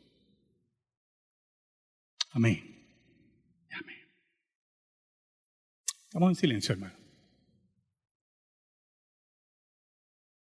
Amén. 2.31 2.85
Amén. 3.71 4.09
Estamos 6.09 6.31
en 6.31 6.35
silencio, 6.35 6.73
hermano. 6.73 7.02